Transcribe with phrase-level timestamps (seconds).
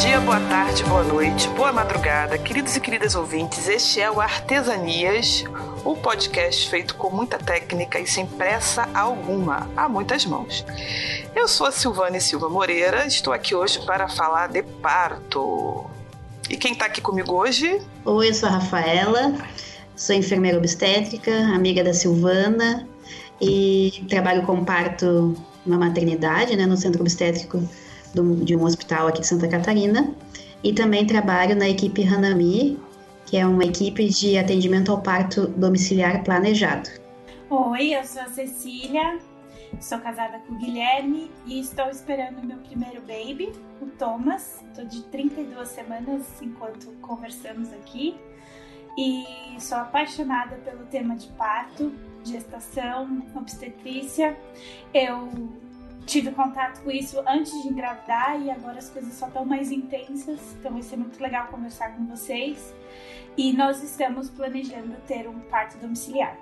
[0.00, 3.68] dia, boa tarde, boa noite, boa madrugada, queridos e queridas ouvintes.
[3.68, 5.44] Este é o Artesanias,
[5.84, 10.64] o podcast feito com muita técnica e sem pressa alguma, a muitas mãos.
[11.36, 15.84] Eu sou a Silvane Silva Moreira, estou aqui hoje para falar de parto.
[16.48, 17.82] E quem está aqui comigo hoje?
[18.06, 19.34] Oi, eu sou a Rafaela,
[19.94, 22.88] sou enfermeira obstétrica, amiga da Silvana
[23.38, 27.62] e trabalho com parto na maternidade, né, no centro obstétrico
[28.14, 30.14] do, de um hospital aqui de Santa Catarina.
[30.62, 32.78] E também trabalho na equipe Hanami,
[33.26, 36.90] que é uma equipe de atendimento ao parto domiciliar planejado.
[37.48, 39.18] Oi, eu sou a Cecília,
[39.80, 44.62] sou casada com o Guilherme e estou esperando meu primeiro baby, o Thomas.
[44.68, 48.14] Estou de 32 semanas enquanto conversamos aqui
[48.98, 49.24] e
[49.58, 51.92] sou apaixonada pelo tema de parto,
[52.24, 54.36] gestação, obstetrícia.
[54.92, 55.28] Eu
[56.10, 60.40] tive contato com isso antes de engravidar e agora as coisas só estão mais intensas,
[60.58, 62.74] então vai ser muito legal conversar com vocês.
[63.36, 66.36] E nós estamos planejando ter um parto domiciliar.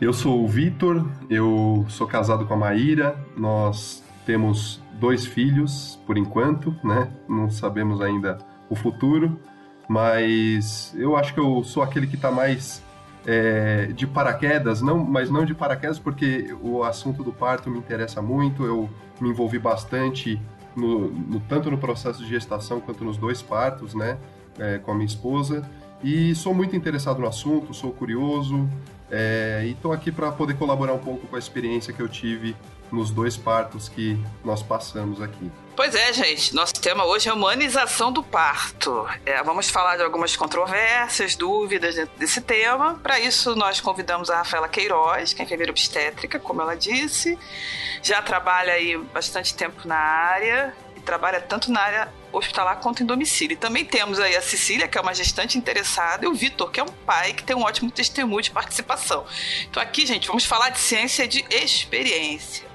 [0.00, 6.16] Eu sou o Vitor, eu sou casado com a Maíra, nós temos dois filhos por
[6.16, 7.10] enquanto, né?
[7.28, 8.38] Não sabemos ainda
[8.70, 9.36] o futuro,
[9.88, 12.80] mas eu acho que eu sou aquele que está mais
[13.26, 18.20] é, de paraquedas, não, mas não de paraquedas porque o assunto do parto me interessa
[18.20, 20.40] muito, eu me envolvi bastante
[20.74, 24.18] no, no tanto no processo de gestação quanto nos dois partos, né,
[24.58, 25.62] é, com a minha esposa,
[26.02, 28.68] e sou muito interessado no assunto, sou curioso,
[29.10, 32.56] é, e estou aqui para poder colaborar um pouco com a experiência que eu tive
[32.92, 35.50] nos dois partos que nós passamos aqui.
[35.74, 36.54] Pois é, gente.
[36.54, 39.08] Nosso tema hoje é humanização do parto.
[39.24, 43.00] É, vamos falar de algumas controvérsias, dúvidas desse tema.
[43.02, 47.38] Para isso, nós convidamos a Rafaela Queiroz, que é enfermeira obstétrica, como ela disse.
[48.02, 53.06] Já trabalha aí bastante tempo na área e trabalha tanto na área hospitalar quanto em
[53.06, 53.54] domicílio.
[53.54, 56.80] E também temos aí a Cecília, que é uma gestante interessada, e o Vitor, que
[56.80, 59.24] é um pai que tem um ótimo testemunho de participação.
[59.70, 62.71] Então aqui, gente, vamos falar de ciência de experiência.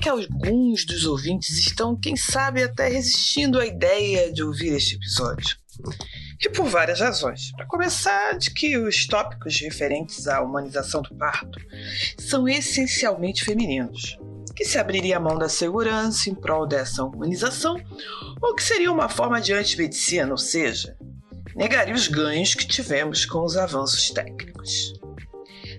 [0.00, 5.56] Que alguns dos ouvintes estão, quem sabe, até resistindo à ideia de ouvir este episódio.
[6.40, 7.52] E por várias razões.
[7.52, 11.60] Para começar, de que os tópicos referentes à humanização do parto
[12.18, 14.18] são essencialmente femininos,
[14.56, 17.76] que se abriria a mão da segurança em prol dessa humanização,
[18.40, 20.96] ou que seria uma forma de antimedicina, ou seja,
[21.54, 24.99] negaria os ganhos que tivemos com os avanços técnicos.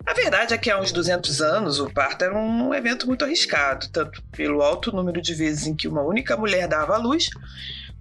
[0.05, 3.87] A verdade é que há uns 200 anos o parto era um evento muito arriscado,
[3.89, 7.29] tanto pelo alto número de vezes em que uma única mulher dava à luz,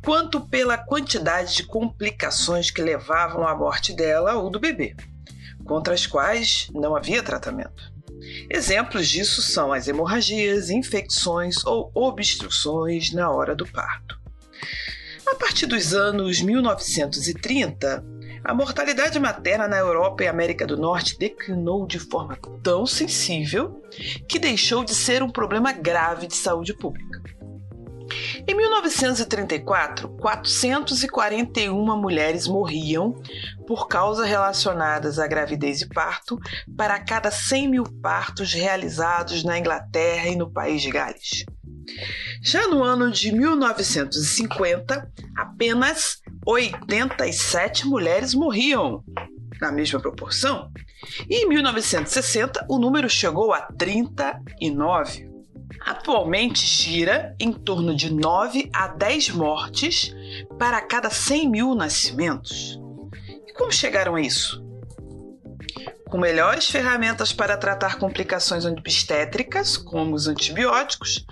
[0.02, 4.96] quanto pela quantidade de complicações que levavam à morte dela ou do bebê,
[5.64, 7.92] contra as quais não havia tratamento.
[8.48, 14.18] Exemplos disso são as hemorragias, infecções ou obstruções na hora do parto.
[15.26, 18.04] A partir dos anos 1930,
[18.44, 23.82] a mortalidade materna na Europa e América do Norte declinou de forma tão sensível
[24.28, 27.20] que deixou de ser um problema grave de saúde pública.
[28.46, 33.14] Em 1934, 441 mulheres morriam
[33.66, 36.38] por causas relacionadas à gravidez e parto
[36.76, 41.44] para cada 100 mil partos realizados na Inglaterra e no país de Gales.
[42.42, 49.04] Já no ano de 1950, apenas 87 mulheres morriam,
[49.60, 50.70] na mesma proporção.
[51.28, 55.28] E em 1960, o número chegou a 39.
[55.80, 60.14] Atualmente gira em torno de 9 a 10 mortes
[60.58, 62.80] para cada 100 mil nascimentos.
[63.46, 64.64] E como chegaram a isso?
[66.08, 71.24] Com melhores ferramentas para tratar complicações obstétricas, como os antibióticos,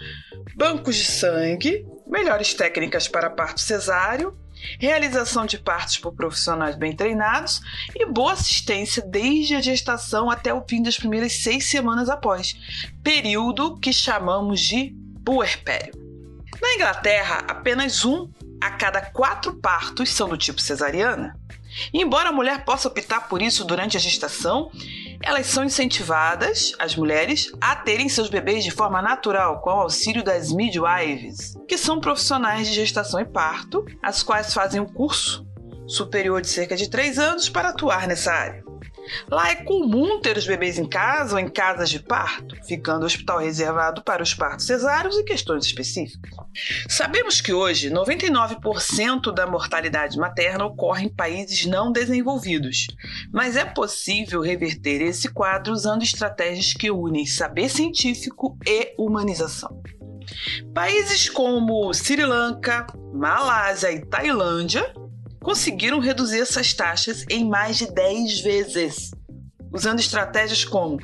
[0.54, 4.36] bancos de sangue, melhores técnicas para parto cesáreo
[4.78, 7.60] realização de partos por profissionais bem treinados
[7.94, 12.56] e boa assistência desde a gestação até o fim das primeiras seis semanas após,
[13.02, 14.94] período que chamamos de
[15.24, 15.92] puerpério.
[16.60, 18.28] Na Inglaterra, apenas um
[18.60, 21.36] a cada quatro partos são do tipo cesariana.
[21.92, 24.70] Embora a mulher possa optar por isso durante a gestação,
[25.22, 30.22] elas são incentivadas, as mulheres, a terem seus bebês de forma natural com o auxílio
[30.22, 35.46] das midwives, que são profissionais de gestação e parto, as quais fazem um curso
[35.86, 38.67] superior de cerca de 3 anos para atuar nessa área.
[39.30, 43.06] Lá é comum ter os bebês em casa ou em casas de parto, ficando o
[43.06, 46.30] hospital reservado para os partos cesáreos e questões específicas.
[46.88, 52.86] Sabemos que hoje 99% da mortalidade materna ocorre em países não desenvolvidos,
[53.32, 59.82] mas é possível reverter esse quadro usando estratégias que unem saber científico e humanização.
[60.74, 64.92] Países como Sri Lanka, Malásia e Tailândia
[65.40, 69.10] conseguiram reduzir essas taxas em mais de 10 vezes,
[69.72, 70.98] usando estratégias como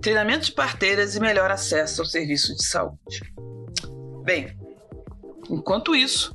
[0.00, 3.20] treinamento de parteiras e melhor acesso ao serviço de saúde.
[4.24, 4.56] Bem,
[5.48, 6.34] enquanto isso,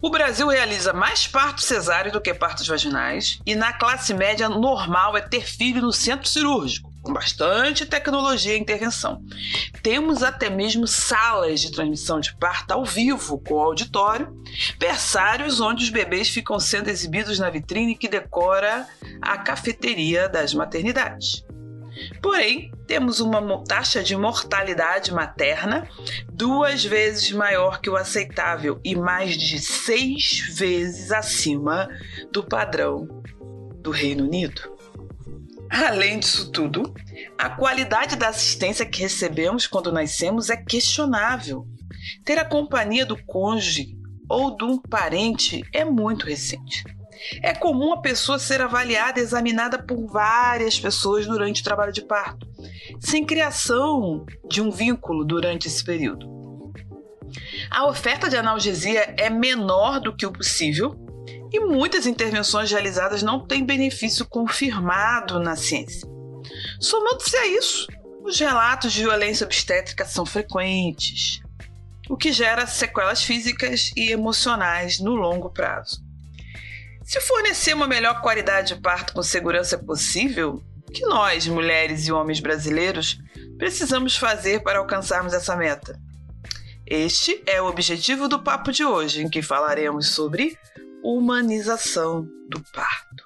[0.00, 5.16] o Brasil realiza mais partos cesáreos do que partos vaginais e na classe média normal
[5.16, 9.22] é ter filho no centro cirúrgico com bastante tecnologia e intervenção.
[9.82, 14.32] Temos até mesmo salas de transmissão de parto ao vivo, com auditório,
[14.78, 18.86] berçários onde os bebês ficam sendo exibidos na vitrine que decora
[19.20, 21.44] a cafeteria das maternidades.
[22.22, 25.88] Porém, temos uma taxa de mortalidade materna
[26.32, 31.88] duas vezes maior que o aceitável e mais de seis vezes acima
[32.30, 33.22] do padrão
[33.80, 34.71] do Reino Unido.
[35.72, 36.94] Além disso tudo,
[37.38, 41.66] a qualidade da assistência que recebemos quando nascemos é questionável.
[42.26, 43.96] Ter a companhia do cônjuge
[44.28, 46.84] ou de um parente é muito recente.
[47.42, 52.02] É comum a pessoa ser avaliada e examinada por várias pessoas durante o trabalho de
[52.02, 52.46] parto,
[53.00, 56.30] sem criação de um vínculo durante esse período.
[57.70, 61.01] A oferta de analgesia é menor do que o possível
[61.52, 66.08] e muitas intervenções realizadas não têm benefício confirmado na ciência.
[66.80, 67.86] Somando-se a isso,
[68.24, 71.40] os relatos de violência obstétrica são frequentes,
[72.08, 76.02] o que gera sequelas físicas e emocionais no longo prazo.
[77.04, 80.62] Se fornecer uma melhor qualidade de parto com segurança possível,
[80.92, 83.18] que nós, mulheres e homens brasileiros,
[83.58, 85.98] precisamos fazer para alcançarmos essa meta?
[86.86, 90.58] Este é o objetivo do papo de hoje, em que falaremos sobre
[91.02, 93.24] humanização do parto.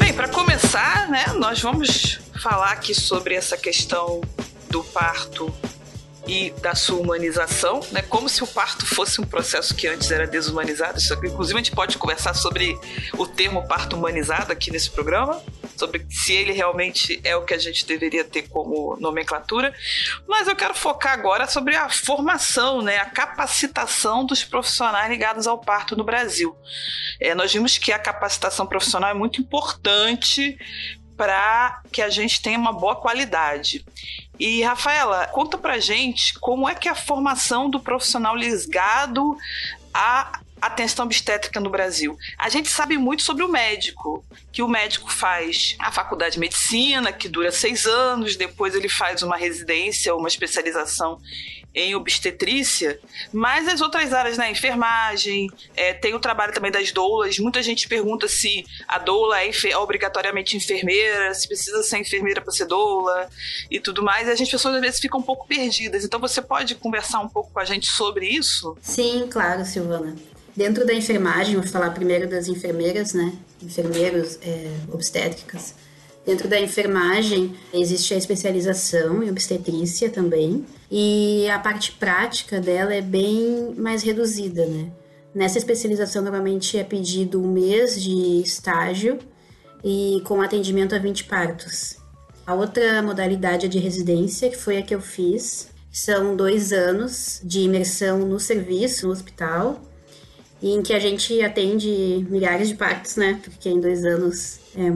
[0.00, 4.20] Bem, para começar, né, nós vamos falar aqui sobre essa questão
[4.70, 5.52] do parto
[6.28, 8.02] e da sua humanização, né?
[8.02, 10.98] Como se o parto fosse um processo que antes era desumanizado.
[10.98, 12.78] Isso, inclusive, a gente pode conversar sobre
[13.16, 15.42] o termo parto humanizado aqui nesse programa,
[15.74, 19.74] sobre se ele realmente é o que a gente deveria ter como nomenclatura.
[20.28, 22.98] Mas eu quero focar agora sobre a formação, né?
[22.98, 26.54] A capacitação dos profissionais ligados ao parto no Brasil.
[27.18, 30.58] É, nós vimos que a capacitação profissional é muito importante
[31.18, 33.84] para que a gente tenha uma boa qualidade.
[34.38, 39.36] E, Rafaela, conta pra gente como é que é a formação do profissional ligado
[39.92, 42.16] à atenção obstétrica no Brasil.
[42.36, 47.12] A gente sabe muito sobre o médico, que o médico faz a faculdade de medicina,
[47.12, 51.20] que dura seis anos, depois ele faz uma residência, uma especialização
[51.74, 52.98] em obstetrícia,
[53.32, 57.38] mas as outras áreas, né, enfermagem, é, tem o trabalho também das doulas.
[57.38, 62.66] Muita gente pergunta se a doula é, obrigatoriamente enfermeira, se precisa ser enfermeira para ser
[62.66, 63.28] doula
[63.70, 64.26] e tudo mais.
[64.26, 66.04] E as pessoas às vezes ficam um pouco perdidas.
[66.04, 68.76] Então você pode conversar um pouco com a gente sobre isso?
[68.82, 70.16] Sim, claro, Silvana.
[70.56, 73.32] Dentro da enfermagem, vou falar primeiro das enfermeiras, né?
[73.62, 75.74] Enfermeiros é, obstétricas.
[76.28, 83.00] Dentro da enfermagem existe a especialização em obstetrícia também, e a parte prática dela é
[83.00, 84.92] bem mais reduzida, né?
[85.34, 89.18] Nessa especialização normalmente é pedido um mês de estágio
[89.82, 91.96] e com atendimento a 20 partos.
[92.46, 95.70] A outra modalidade é de residência, que foi a que eu fiz.
[95.90, 99.80] São dois anos de imersão no serviço, no hospital,
[100.62, 103.40] em que a gente atende milhares de partos, né?
[103.42, 104.90] Porque em dois anos é,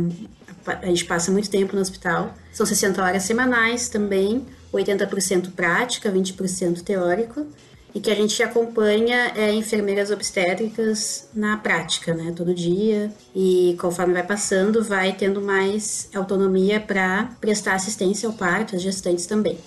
[0.66, 2.35] a gente passa muito tempo no hospital.
[2.52, 7.47] São 60 horas semanais também, 80% prática, 20% teórico,
[7.95, 14.14] e que a gente acompanha é, enfermeiras obstétricas na prática, né, todo dia, e conforme
[14.14, 19.59] vai passando, vai tendo mais autonomia para prestar assistência ao parto, as gestantes também.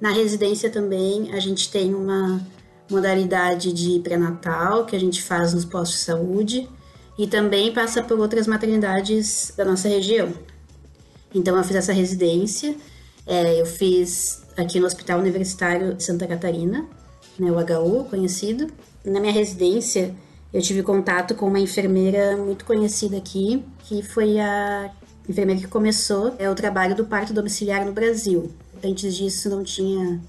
[0.00, 2.40] Na residência também a gente tem uma
[2.88, 6.68] modalidade de pré-natal que a gente faz nos postos de saúde
[7.18, 10.32] e também passa por outras maternidades da nossa região.
[11.34, 12.74] Então eu fiz essa residência,
[13.26, 16.86] é, eu fiz aqui no Hospital Universitário de Santa Catarina
[17.38, 18.68] né, o HU conhecido.
[19.04, 20.14] Na minha residência,
[20.52, 24.90] eu tive contato com uma enfermeira muito conhecida aqui, que foi a
[25.28, 28.50] enfermeira que começou é, o trabalho do parto domiciliar no Brasil.
[28.82, 30.20] Antes disso, não tinha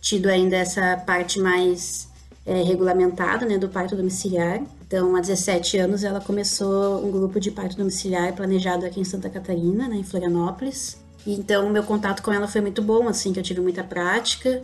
[0.00, 2.08] tido ainda essa parte mais
[2.46, 4.62] é, regulamentada né, do parto domiciliar.
[4.90, 9.30] Então, há 17 anos, ela começou um grupo de parto domiciliar planejado aqui em Santa
[9.30, 10.98] Catarina, né, em Florianópolis.
[11.24, 14.60] Então, o meu contato com ela foi muito bom, assim, que eu tive muita prática.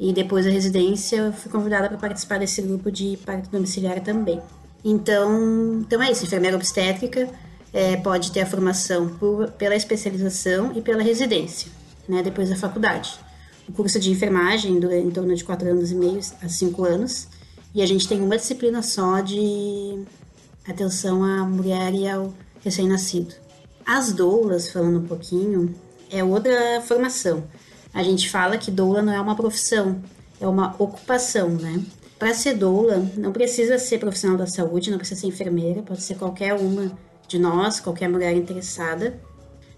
[0.00, 4.42] E depois da residência, fui convidada para participar desse grupo de parto domiciliar também.
[4.84, 7.28] Então, então é isso, enfermeira obstétrica
[7.72, 11.70] é, pode ter a formação por, pela especialização e pela residência,
[12.08, 13.16] né, depois da faculdade.
[13.68, 17.28] O curso de enfermagem dura em torno de 4 anos e meio a 5 anos,
[17.78, 20.02] e a gente tem uma disciplina só de
[20.66, 23.36] atenção à mulher e ao recém-nascido.
[23.86, 25.72] As doulas, falando um pouquinho,
[26.10, 27.44] é outra formação.
[27.94, 30.02] A gente fala que doula não é uma profissão,
[30.40, 31.80] é uma ocupação, né?
[32.18, 36.16] Para ser doula, não precisa ser profissional da saúde, não precisa ser enfermeira, pode ser
[36.16, 36.90] qualquer uma
[37.28, 39.20] de nós, qualquer mulher interessada.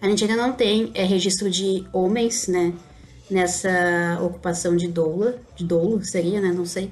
[0.00, 2.72] A gente ainda não tem é, registro de homens, né,
[3.30, 6.90] nessa ocupação de doula, de doulo seria, né, não sei.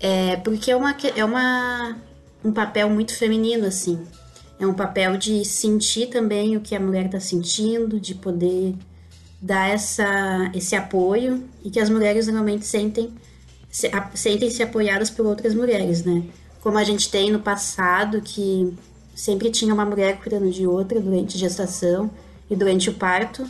[0.00, 1.96] É, porque é uma, é uma,
[2.44, 4.00] um papel muito feminino, assim.
[4.58, 8.74] É um papel de sentir também o que a mulher está sentindo, de poder
[9.40, 13.12] dar essa, esse apoio e que as mulheres normalmente sentem
[13.70, 16.24] se, sentem-se apoiadas por outras mulheres, né?
[16.60, 18.74] Como a gente tem no passado que
[19.14, 22.10] sempre tinha uma mulher cuidando de outra durante a gestação
[22.50, 23.46] e durante o parto.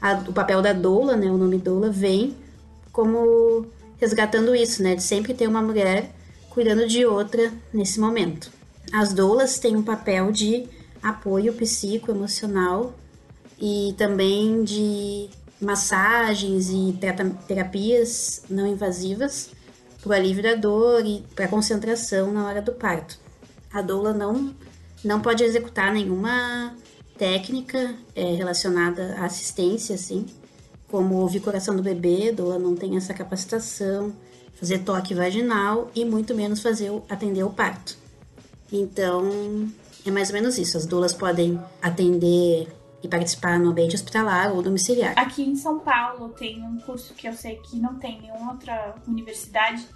[0.00, 2.34] A, o papel da doula, né, o nome doula, vem
[2.92, 3.66] como
[3.98, 6.10] resgatando isso, né, de sempre ter uma mulher
[6.50, 8.50] cuidando de outra nesse momento.
[8.92, 10.68] As doulas têm um papel de
[11.02, 12.94] apoio psicoemocional
[13.60, 15.28] e também de
[15.60, 16.98] massagens e
[17.46, 19.50] terapias não invasivas
[20.02, 23.18] para o alívio da dor e para concentração na hora do parto.
[23.72, 24.54] A doula não
[25.04, 26.74] não pode executar nenhuma
[27.16, 30.26] técnica é, relacionada à assistência, assim,
[30.88, 34.12] como ouvir coração do bebê, doula não tem essa capacitação,
[34.54, 37.96] fazer toque vaginal e muito menos fazer atender o parto.
[38.72, 39.68] Então,
[40.04, 40.76] é mais ou menos isso.
[40.76, 42.68] As doulas podem atender
[43.02, 45.14] e participar no ambiente hospitalar ou domiciliar.
[45.16, 48.94] Aqui em São Paulo tem um curso que eu sei que não tem nenhuma outra
[49.06, 49.86] universidade,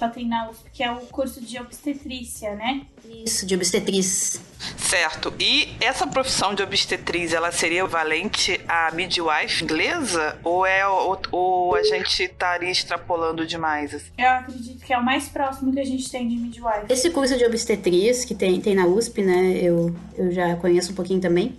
[0.00, 2.86] só tem na USP, que é o curso de obstetrícia, né?
[3.04, 4.40] Isso, de obstetriz.
[4.78, 5.32] Certo.
[5.38, 10.38] E essa profissão de obstetriz, ela seria valente à midwife inglesa?
[10.42, 13.94] Ou, é, ou, ou a gente estaria extrapolando demais?
[13.94, 14.10] Assim?
[14.16, 16.86] Eu acredito que é o mais próximo que a gente tem de midwife.
[16.88, 19.58] Esse curso de obstetriz que tem, tem na USP, né?
[19.62, 21.54] Eu, eu já conheço um pouquinho também.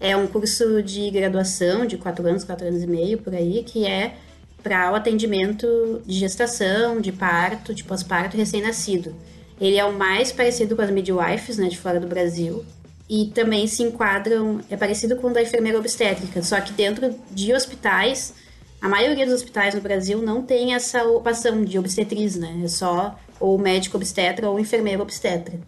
[0.00, 3.86] É um curso de graduação de quatro anos, quatro anos e meio, por aí, que
[3.86, 4.16] é
[4.64, 9.14] para o atendimento de gestação, de parto, de pós-parto recém-nascido.
[9.60, 12.64] Ele é o mais parecido com as midwives, né, de fora do Brasil.
[13.08, 17.52] E também se enquadram, é parecido com o da enfermeira obstétrica, só que dentro de
[17.52, 18.32] hospitais,
[18.80, 22.62] a maioria dos hospitais no Brasil não tem essa ocupação de obstetriz, né?
[22.64, 25.60] É só ou médico obstetra ou enfermeiro obstetra.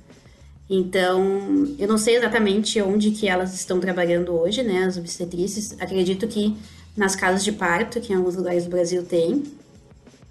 [0.69, 5.77] Então, eu não sei exatamente onde que elas estão trabalhando hoje, né, as obstetrizes.
[5.79, 6.57] Acredito que
[6.97, 9.45] nas casas de parto, que em alguns lugares do Brasil tem,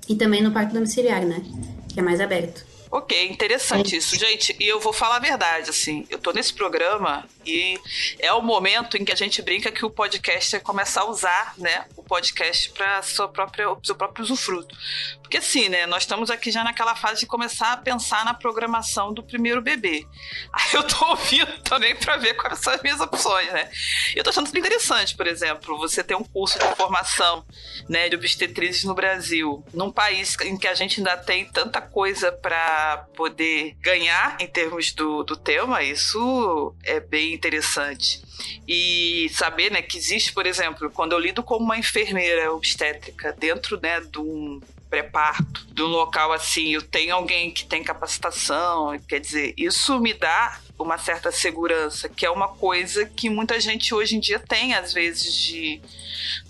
[0.10, 1.42] e também no parto domiciliar, né?
[1.90, 2.66] Que é mais aberto.
[2.92, 3.98] Ok, interessante é.
[3.98, 4.56] isso, gente.
[4.60, 6.06] E eu vou falar a verdade, assim.
[6.10, 7.80] Eu tô nesse programa e
[8.20, 11.54] é o momento em que a gente brinca que o podcast é começar a usar,
[11.58, 14.76] né, o podcast para sua própria seu próprio usufruto.
[15.22, 19.14] Porque assim, né, nós estamos aqui já naquela fase de começar a pensar na programação
[19.14, 20.06] do primeiro bebê.
[20.54, 23.70] Aí eu tô ouvindo também para ver quais são as minhas opções, né?
[24.16, 27.46] Eu tô achando interessante, por exemplo, você ter um curso de formação,
[27.90, 32.32] né, de obstetrizes no Brasil, num país em que a gente ainda tem tanta coisa
[32.32, 32.75] para
[33.16, 38.22] poder ganhar em termos do, do tema, isso é bem interessante.
[38.68, 43.80] E saber né, que existe, por exemplo, quando eu lido como uma enfermeira obstétrica dentro
[43.82, 49.20] né, de um pré-parto, de um local assim, eu tenho alguém que tem capacitação, quer
[49.20, 54.16] dizer, isso me dá uma certa segurança, que é uma coisa que muita gente hoje
[54.16, 55.82] em dia tem, às vezes, de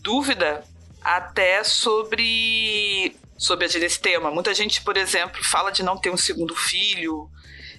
[0.01, 0.63] dúvida
[1.03, 4.31] até sobre sobre esse tema.
[4.31, 7.29] Muita gente, por exemplo, fala de não ter um segundo filho,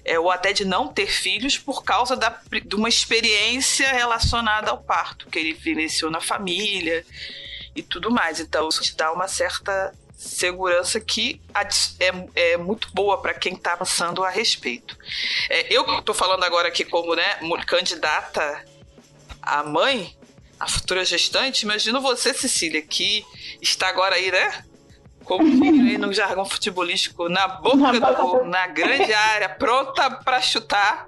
[0.05, 4.81] é, ou até de não ter filhos por causa da, de uma experiência relacionada ao
[4.81, 7.05] parto, que ele vivenciou na família
[7.75, 8.39] e tudo mais.
[8.39, 11.39] Então, isso te dá uma certa segurança que
[11.99, 14.97] é, é muito boa para quem está pensando a respeito.
[15.49, 18.65] É, eu estou falando agora aqui como né, candidata
[19.41, 20.17] a mãe,
[20.59, 23.25] a futura gestante, imagino você, Cecília, que
[23.61, 24.65] está agora aí, né?
[25.27, 31.07] Como diria no jargão futebolístico, na boca do gol, na grande área, pronta para chutar.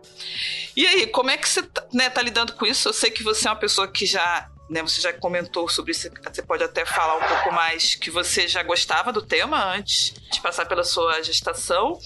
[0.75, 2.89] E aí, como é que você tá, né, tá lidando com isso?
[2.89, 6.07] Eu sei que você é uma pessoa que já né, você já comentou sobre isso,
[6.31, 10.39] você pode até falar um pouco mais que você já gostava do tema antes de
[10.41, 11.99] passar pela sua gestação,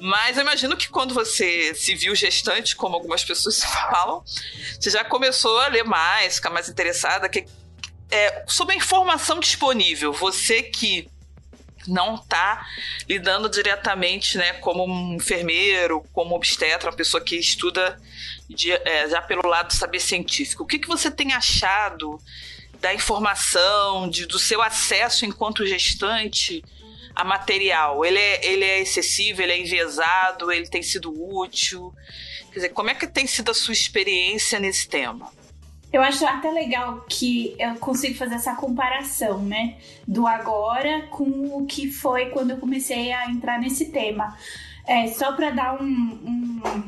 [0.00, 4.24] mas eu imagino que quando você se viu gestante, como algumas pessoas falam,
[4.80, 7.46] você já começou a ler mais, ficar mais interessada que,
[8.10, 10.12] é, sobre a informação disponível.
[10.12, 11.08] Você que
[11.86, 12.66] não está
[13.08, 18.00] lidando diretamente né, como um enfermeiro, como obstetra, uma pessoa que estuda
[18.48, 20.64] de, é, já pelo lado do saber científico.
[20.64, 22.20] O que, que você tem achado
[22.80, 26.64] da informação, de, do seu acesso enquanto gestante
[27.14, 28.04] a material?
[28.04, 31.92] Ele é, ele é excessivo, ele é enviesado, ele tem sido útil?
[32.48, 35.30] Quer dizer, como é que tem sido a sua experiência nesse tema?
[35.90, 39.76] Eu acho até legal que eu consigo fazer essa comparação, né?
[40.06, 41.24] Do agora com
[41.56, 44.36] o que foi quando eu comecei a entrar nesse tema.
[44.86, 46.82] É, só para dar um, um,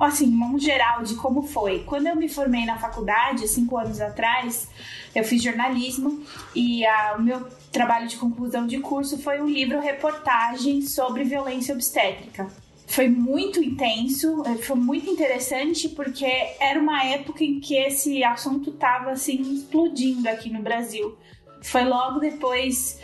[0.00, 1.84] assim, um geral de como foi.
[1.84, 4.68] Quando eu me formei na faculdade, cinco anos atrás,
[5.14, 6.24] eu fiz jornalismo
[6.56, 11.72] e a, o meu trabalho de conclusão de curso foi um livro reportagem sobre violência
[11.72, 12.48] obstétrica
[12.86, 16.26] foi muito intenso, eh, foi muito interessante porque
[16.60, 21.16] era uma época em que esse assunto estava assim explodindo aqui no Brasil.
[21.62, 23.00] Foi logo depois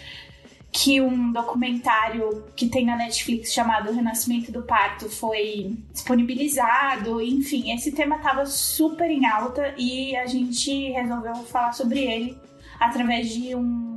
[0.70, 7.20] que um documentário que tem na Netflix chamado Renascimento do Parto foi disponibilizado.
[7.22, 12.38] Enfim, esse tema estava super em alta e a gente resolveu falar sobre ele
[12.78, 13.87] através de um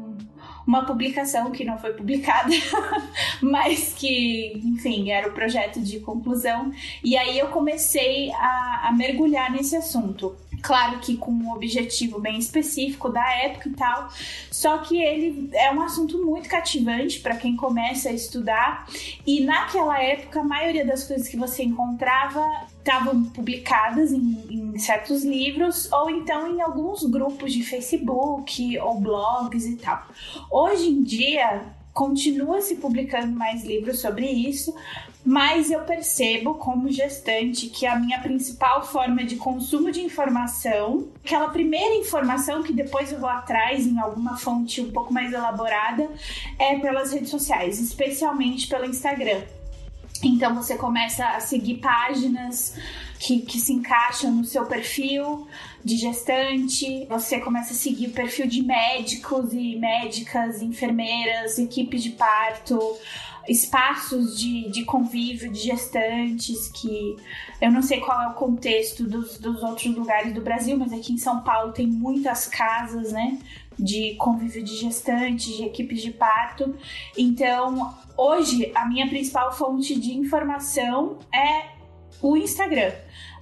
[0.65, 2.49] uma publicação que não foi publicada,
[3.41, 6.71] mas que, enfim, era o projeto de conclusão.
[7.03, 10.35] E aí eu comecei a, a mergulhar nesse assunto.
[10.61, 14.09] Claro que com um objetivo bem específico da época e tal,
[14.51, 18.87] só que ele é um assunto muito cativante para quem começa a estudar.
[19.25, 22.45] E naquela época, a maioria das coisas que você encontrava
[22.81, 29.65] estavam publicadas em, em, certos livros ou então em alguns grupos de Facebook ou blogs
[29.65, 30.05] e tal.
[30.49, 31.61] Hoje em dia,
[31.93, 34.73] continua se publicando mais livros sobre isso,
[35.23, 41.49] mas eu percebo como gestante que a minha principal forma de consumo de informação, aquela
[41.49, 46.09] primeira informação que depois eu vou atrás em alguma fonte um pouco mais elaborada,
[46.57, 49.41] é pelas redes sociais, especialmente pelo Instagram.
[50.23, 52.75] Então você começa a seguir páginas
[53.19, 55.47] que, que se encaixam no seu perfil
[55.83, 62.11] de gestante, você começa a seguir o perfil de médicos e médicas, enfermeiras, equipes de
[62.11, 62.79] parto,
[63.47, 67.15] espaços de, de convívio de gestantes, que
[67.59, 71.13] eu não sei qual é o contexto dos, dos outros lugares do Brasil, mas aqui
[71.13, 73.39] em São Paulo tem muitas casas, né?
[73.81, 76.75] De convívio de gestantes, de equipes de parto.
[77.17, 81.71] Então, hoje, a minha principal fonte de informação é
[82.21, 82.91] o Instagram.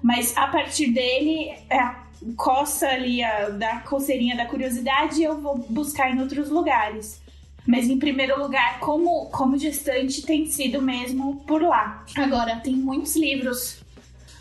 [0.01, 1.95] Mas a partir dele, é,
[2.35, 7.21] coça ali a, da coceirinha da curiosidade, eu vou buscar em outros lugares.
[7.67, 12.03] Mas em primeiro lugar, como, como gestante, tem sido mesmo por lá.
[12.15, 13.83] Agora, tem muitos livros,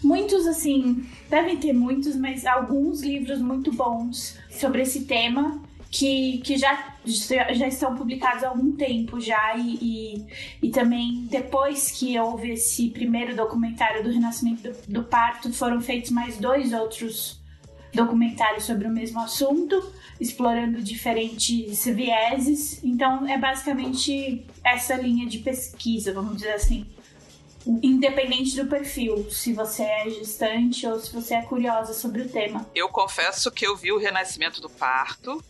[0.03, 6.57] muitos assim, devem ter muitos, mas alguns livros muito bons sobre esse tema que, que
[6.59, 10.27] já, já estão publicados há algum tempo já e, e,
[10.63, 16.11] e, também depois que houve esse primeiro documentário do Renascimento do, do Parto foram feitos
[16.11, 17.41] mais dois outros
[17.95, 26.13] documentários sobre o mesmo assunto explorando diferentes vieses então é basicamente essa linha de pesquisa
[26.13, 26.87] vamos dizer assim
[27.83, 32.67] independente do perfil, se você é gestante ou se você é curiosa sobre o tema.
[32.75, 35.45] Eu confesso que eu vi o Renascimento do Parto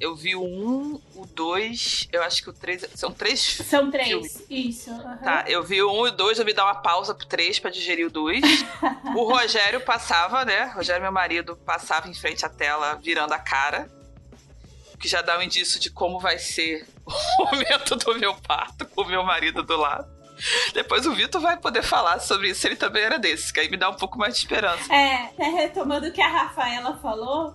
[0.00, 2.86] eu vi o 1, o 2, eu acho que o 3.
[2.94, 4.44] São três São três, filmes.
[4.50, 4.90] isso.
[4.90, 5.16] Uhum.
[5.18, 7.58] Tá, eu vi o 1 e o 2, eu vi dar uma pausa pro 3
[7.58, 8.42] pra digerir o 2.
[9.16, 10.64] o Rogério passava, né?
[10.74, 13.88] Rogério, meu marido, passava em frente à tela virando a cara.
[14.98, 19.02] Que já dá um indício de como vai ser o momento do meu parto com
[19.02, 20.12] o meu marido do lado.
[20.72, 23.76] Depois o Vitor vai poder falar sobre isso, ele também era desse, que aí me
[23.76, 24.92] dá um pouco mais de esperança.
[24.92, 27.54] É, retomando o que a Rafaela falou,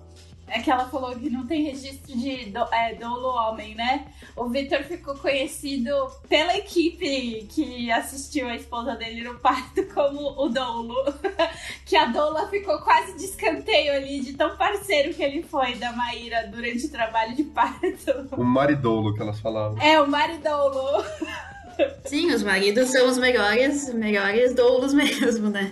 [0.49, 4.07] é que ela falou que não tem registro de do, é, dolo homem, né?
[4.35, 5.91] O Victor ficou conhecido
[6.27, 10.95] pela equipe que assistiu a esposa dele no parto como o dolo.
[11.85, 15.91] que a doula ficou quase de escanteio ali, de tão parceiro que ele foi da
[15.93, 18.29] Maíra durante o trabalho de parto.
[18.37, 19.79] O maridolo que elas falavam.
[19.81, 21.03] É, o maridolo.
[22.05, 25.71] Sim, os maridos são os melhores, melhores doulos mesmo, né?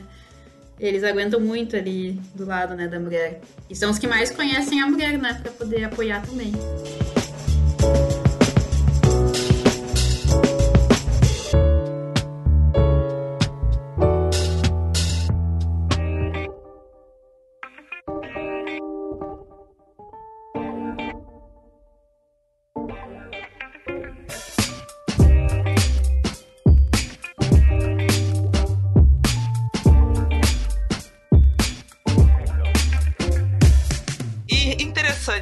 [0.80, 3.42] Eles aguentam muito ali do lado, né, da mulher.
[3.70, 6.52] E são os que mais conhecem a mulher, né, para poder apoiar também.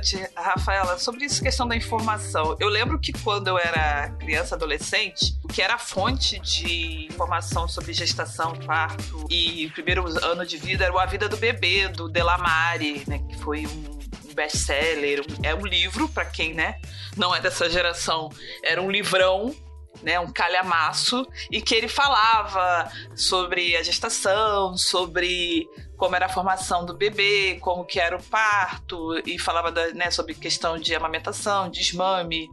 [0.06, 2.56] Interessante, Rafaela, sobre essa questão da informação.
[2.60, 7.92] Eu lembro que quando eu era criança, adolescente, o que era fonte de informação sobre
[7.94, 13.04] gestação, parto e primeiro ano de vida era o A Vida do Bebê, do Delamare,
[13.08, 16.80] né, que foi um best-seller, é um livro para quem, né,
[17.18, 18.30] não é dessa geração,
[18.64, 19.56] era um livrão
[20.04, 26.86] né, um calhamaço, e que ele falava sobre a gestação, sobre como era a formação
[26.86, 31.70] do bebê, como que era o parto, e falava da, né, sobre questão de amamentação,
[31.70, 32.50] desmame.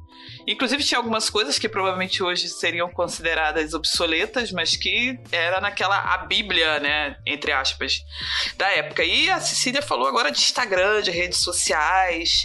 [0.47, 6.19] Inclusive tinha algumas coisas que provavelmente hoje seriam consideradas obsoletas, mas que era naquela a
[6.19, 8.05] bíblia, né, entre aspas,
[8.57, 9.05] da época.
[9.05, 12.45] E a Cecília falou agora de Instagram, de redes sociais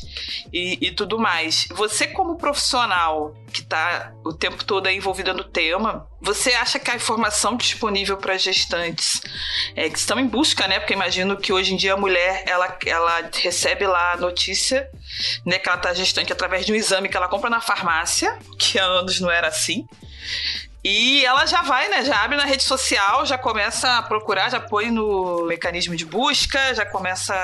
[0.51, 1.67] e, e tudo mais.
[1.71, 6.95] Você como profissional que está o tempo todo envolvida no tema, você acha que a
[6.95, 9.21] informação disponível para gestantes
[9.75, 10.79] é, que estão em busca, né?
[10.87, 14.89] Porque imagino que hoje em dia a mulher ela, ela recebe lá a notícia,
[15.45, 18.79] né, que ela está gestante através de um exame que ela compra na farmácia, que
[18.79, 19.85] há anos não era assim.
[20.81, 22.05] E ela já vai, né?
[22.05, 26.73] Já abre na rede social, já começa a procurar, já põe no mecanismo de busca,
[26.73, 27.35] já começa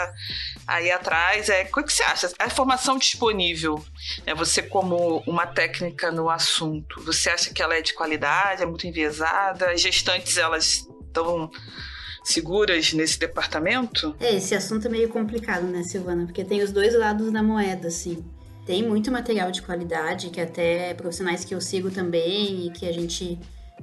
[0.65, 1.49] aí atrás.
[1.49, 2.31] É, o que você acha?
[2.39, 3.83] A informação disponível,
[4.25, 8.65] né, você como uma técnica no assunto, você acha que ela é de qualidade, é
[8.65, 9.71] muito enviesada?
[9.71, 11.51] As gestantes, elas estão
[12.23, 14.15] seguras nesse departamento?
[14.19, 16.25] É, esse assunto é meio complicado, né, Silvana?
[16.25, 18.23] Porque tem os dois lados da moeda, assim.
[18.65, 22.91] Tem muito material de qualidade, que até profissionais que eu sigo também e que a
[22.93, 23.37] gente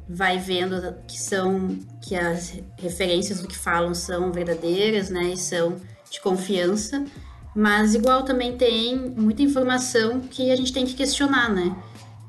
[0.09, 5.76] vai vendo que são que as referências do que falam são verdadeiras, né, e são
[6.11, 7.05] de confiança,
[7.55, 11.76] mas igual também tem muita informação que a gente tem que questionar, né?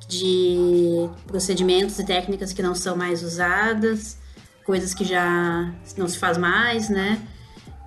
[0.08, 4.17] De procedimentos e técnicas que não são mais usadas,
[4.63, 7.21] coisas que já não se faz mais, né?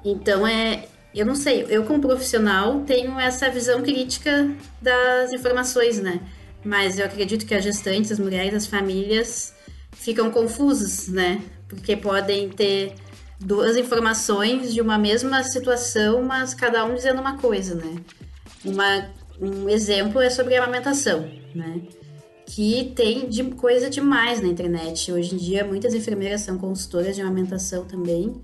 [0.05, 4.51] Então é, eu não sei, eu como profissional tenho essa visão crítica
[4.83, 6.21] das informações, né?
[6.65, 9.55] Mas eu acredito que as gestantes, as mulheres, as famílias
[9.93, 11.41] ficam confusos, né?
[11.69, 12.95] Porque podem ter
[13.39, 17.97] duas informações de uma mesma situação, mas cada um dizendo uma coisa, né?
[18.65, 19.11] Uma,
[19.41, 21.81] um exemplo é sobre a amamentação, né?
[22.47, 25.11] Que tem de coisa demais na internet.
[25.11, 28.35] Hoje em dia, muitas enfermeiras são consultoras de amamentação também.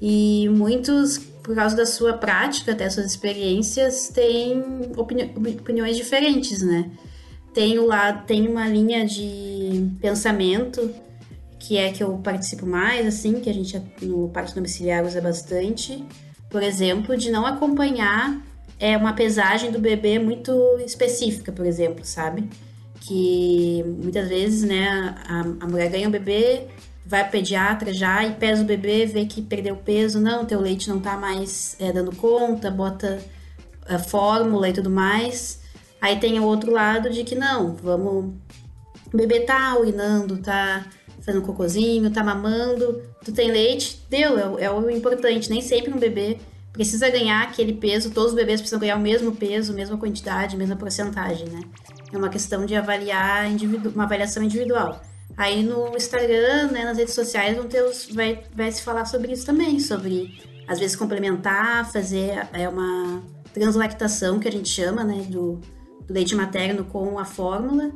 [0.00, 4.62] E muitos, por causa da sua prática, até suas experiências, têm
[4.96, 6.90] opini opiniões diferentes, né?
[7.52, 10.90] Tem, lá, tem uma linha de pensamento
[11.58, 16.04] que é que eu participo mais, assim, que a gente no parto domiciliar usa bastante,
[16.50, 18.42] por exemplo, de não acompanhar
[18.80, 20.52] é uma pesagem do bebê muito
[20.84, 22.48] específica, por exemplo, sabe?
[23.04, 26.68] Que muitas vezes, né, a, a mulher ganha o bebê,
[27.04, 30.88] vai ao pediatra já e pesa o bebê, vê que perdeu peso, não, teu leite
[30.88, 33.20] não tá mais é, dando conta, bota
[33.86, 35.60] a fórmula e tudo mais.
[36.00, 38.34] Aí tem o outro lado de que não, vamos.
[39.12, 40.86] O bebê tá urinando, tá
[41.20, 45.50] fazendo cocôzinho, tá mamando, tu tem leite, deu, é, é o importante.
[45.50, 46.38] Nem sempre um bebê
[46.72, 50.76] precisa ganhar aquele peso, todos os bebês precisam ganhar o mesmo peso, mesma quantidade, mesma
[50.76, 51.60] porcentagem, né?
[52.12, 53.46] É uma questão de avaliar
[53.94, 55.00] uma avaliação individual.
[55.36, 59.32] Aí no Instagram, né, nas redes sociais, vão ter os, vai, vai se falar sobre
[59.32, 63.22] isso também, sobre às vezes complementar, fazer é uma
[63.52, 65.60] translactação que a gente chama, né, do,
[66.06, 67.90] do leite materno com a fórmula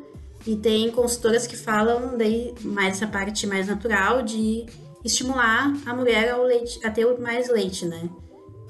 [0.46, 4.66] e tem consultoras que falam daí mais essa parte mais natural de
[5.04, 8.08] estimular a mulher ao leite, a ter mais leite, né?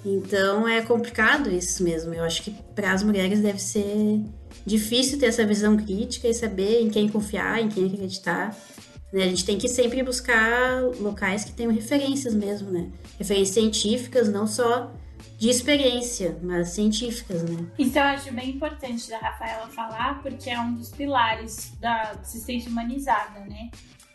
[0.04, 2.14] Então é complicado isso mesmo.
[2.14, 4.22] Eu acho que para as mulheres deve ser
[4.66, 8.54] difícil ter essa visão crítica e saber em quem confiar, em quem acreditar.
[9.12, 9.22] Né?
[9.22, 12.90] A gente tem que sempre buscar locais que tenham referências mesmo, né?
[13.16, 14.92] Referências científicas, não só
[15.38, 17.66] de experiência, mas científicas, né?
[17.78, 22.70] Isso eu acho bem importante da Rafaela falar, porque é um dos pilares da assistência
[22.70, 23.70] humanizada, né?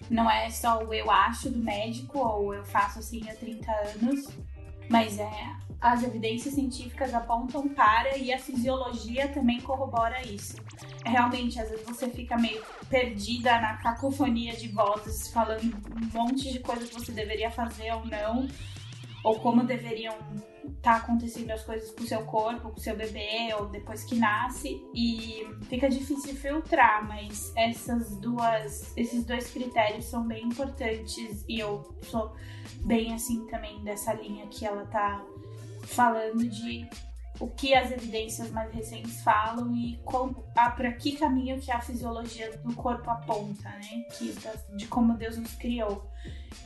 [0.09, 4.27] Não é só o eu acho do médico ou eu faço assim há 30 anos,
[4.89, 5.31] mas é
[5.81, 10.55] as evidências científicas apontam para e a fisiologia também corrobora isso.
[11.03, 16.53] É, realmente, às vezes você fica meio perdida na cacofonia de vozes falando um monte
[16.53, 18.47] de coisas que você deveria fazer ou não,
[19.23, 20.15] ou como deveriam
[20.81, 24.15] tá acontecendo as coisas com o seu corpo, com o seu bebê, ou depois que
[24.15, 31.59] nasce, e fica difícil filtrar, mas essas duas, esses dois critérios são bem importantes e
[31.59, 32.33] eu sou
[32.83, 35.23] bem assim também dessa linha que ela tá
[35.91, 36.87] falando de
[37.41, 39.99] o que as evidências mais recentes falam e
[40.53, 44.05] para que caminho que a fisiologia do corpo aponta, né?
[44.11, 44.35] Que,
[44.75, 46.07] de como Deus nos criou.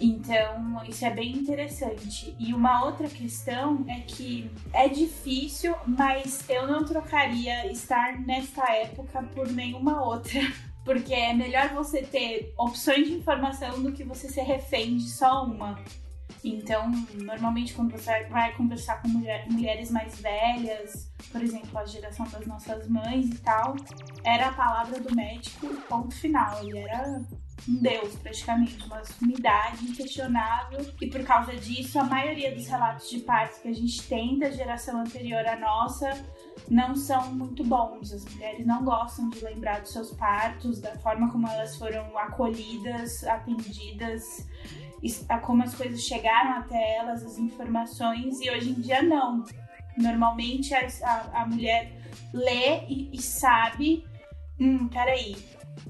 [0.01, 2.35] Então, isso é bem interessante.
[2.37, 9.23] E uma outra questão é que é difícil, mas eu não trocaria estar nesta época
[9.33, 10.41] por nenhuma outra.
[10.83, 15.43] Porque é melhor você ter opções de informação do que você ser refém de só
[15.43, 15.79] uma.
[16.43, 22.27] Então, normalmente quando você vai conversar com mulher, mulheres mais velhas, por exemplo, a geração
[22.27, 23.75] das nossas mães e tal,
[24.23, 26.63] era a palavra do médico, ponto final.
[26.63, 27.21] Ele era
[27.67, 30.85] um deus, praticamente, uma sumidade inquestionável.
[31.01, 34.51] E por causa disso, a maioria dos relatos de partos que a gente tem da
[34.51, 36.25] geração anterior à nossa
[36.69, 38.13] não são muito bons.
[38.13, 43.23] As mulheres não gostam de lembrar dos seus partos, da forma como elas foram acolhidas,
[43.23, 44.45] atendidas
[45.41, 49.43] como as coisas chegaram até elas, as informações, e hoje em dia não.
[49.97, 51.91] Normalmente a, a, a mulher
[52.33, 54.05] lê e, e, sabe,
[54.59, 55.35] hum, peraí,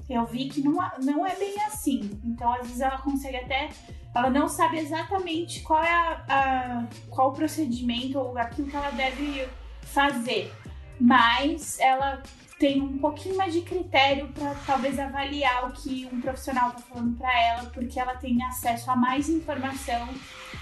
[0.08, 2.20] eu vi que não, não é bem assim.
[2.24, 3.70] Então, às vezes, ela consegue até.
[4.14, 8.90] Ela não sabe exatamente qual é a, a qual o procedimento ou aquilo que ela
[8.90, 9.48] deve
[9.82, 10.52] fazer.
[10.98, 12.22] Mas ela
[12.58, 17.16] tem um pouquinho mais de critério para talvez avaliar o que um profissional está falando
[17.16, 20.08] para ela, porque ela tem acesso a mais informação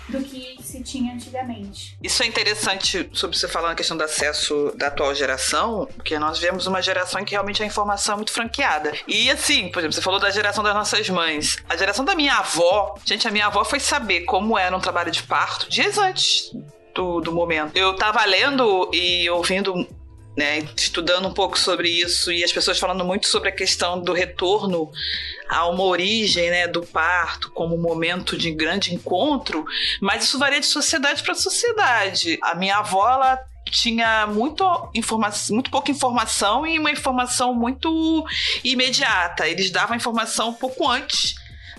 [0.09, 1.97] do que se tinha antigamente.
[2.03, 6.39] Isso é interessante sobre você falar na questão do acesso da atual geração, porque nós
[6.39, 8.93] vemos uma geração em que realmente a informação é muito franqueada.
[9.07, 11.59] E assim, por exemplo, você falou da geração das nossas mães.
[11.69, 15.11] A geração da minha avó, gente, a minha avó foi saber como era um trabalho
[15.11, 16.51] de parto dias antes
[16.95, 17.77] do, do momento.
[17.77, 19.87] Eu tava lendo e ouvindo
[20.37, 24.13] né, estudando um pouco sobre isso e as pessoas falando muito sobre a questão do
[24.13, 24.91] retorno
[25.49, 29.65] a uma origem né, do parto como um momento de grande encontro,
[30.01, 32.39] mas isso varia de sociedade para sociedade.
[32.43, 33.39] A minha avó ela
[33.71, 38.25] tinha muito, informação, muito pouca informação e uma informação muito
[38.63, 39.49] imediata.
[39.49, 41.35] Eles davam a informação um pouco antes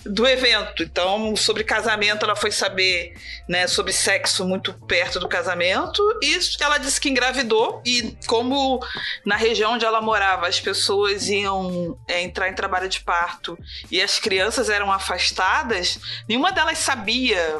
[0.06, 0.84] do evento.
[0.84, 3.14] Então, sobre casamento, ela foi saber
[3.48, 7.82] né, sobre sexo muito perto do casamento e ela disse que engravidou.
[7.86, 8.80] E como
[9.26, 13.58] na região onde ela morava as pessoas iam é, entrar em trabalho de parto
[13.92, 17.60] e as crianças eram afastadas, nenhuma delas sabia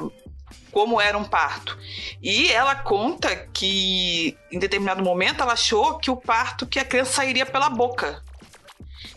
[0.72, 1.78] como era um parto.
[2.22, 7.14] E ela conta que em determinado momento ela achou que o parto que a criança
[7.14, 8.22] sairia pela boca.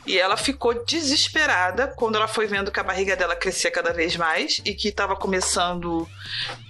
[0.09, 4.17] E ela ficou desesperada quando ela foi vendo que a barriga dela crescia cada vez
[4.17, 6.09] mais e que estava começando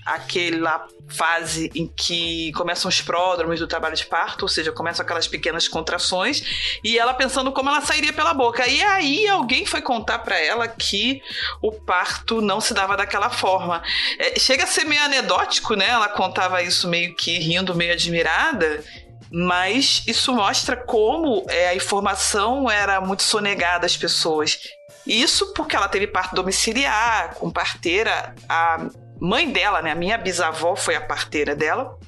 [0.05, 5.29] aquela fase em que começam os pródromos do trabalho de parto, ou seja, começam aquelas
[5.29, 6.43] pequenas contrações,
[6.83, 8.67] e ela pensando como ela sairia pela boca.
[8.67, 11.23] E aí alguém foi contar para ela que
[11.63, 13.85] o parto não se dava daquela forma.
[14.19, 15.89] É, chega a ser meio anedótico, né?
[15.91, 18.83] Ela contava isso meio que rindo, meio admirada
[19.31, 24.59] mas isso mostra como é, a informação era muito sonegada às pessoas.
[25.07, 28.35] Isso porque ela teve parto domiciliar, com parteira.
[28.49, 28.89] A
[29.21, 31.99] mãe dela, né, a minha bisavó foi a parteira dela.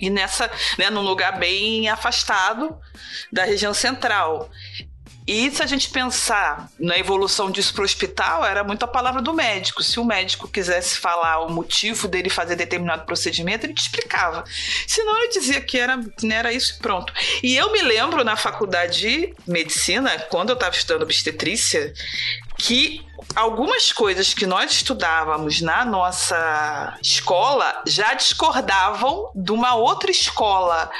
[0.00, 2.78] E nessa, né, num lugar bem afastado
[3.32, 4.48] da região central.
[5.28, 9.20] E se a gente pensar na evolução disso para o hospital, era muito a palavra
[9.20, 9.82] do médico.
[9.82, 14.42] Se o médico quisesse falar o motivo dele fazer determinado procedimento, ele te explicava.
[14.86, 17.12] Senão ele dizia que era, né, era isso e pronto.
[17.42, 21.92] E eu me lembro na faculdade de medicina, quando eu estava estudando obstetrícia,
[22.56, 30.90] que algumas coisas que nós estudávamos na nossa escola já discordavam de uma outra escola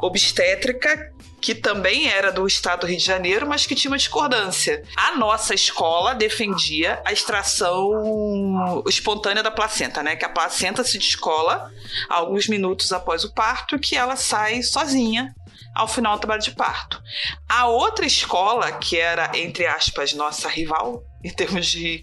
[0.00, 4.82] obstétrica que também era do estado do Rio de Janeiro, mas que tinha uma discordância.
[4.96, 10.16] A nossa escola defendia a extração espontânea da placenta, né?
[10.16, 11.70] Que a placenta se descola
[12.08, 15.34] alguns minutos após o parto e que ela sai sozinha
[15.74, 17.02] ao final do trabalho de parto.
[17.46, 22.02] A outra escola, que era, entre aspas, nossa rival, em termos de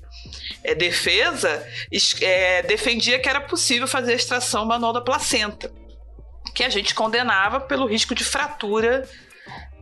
[0.63, 1.65] é, defesa,
[2.22, 5.72] é, defendia que era possível fazer a extração manual da placenta,
[6.53, 9.07] que a gente condenava pelo risco de fratura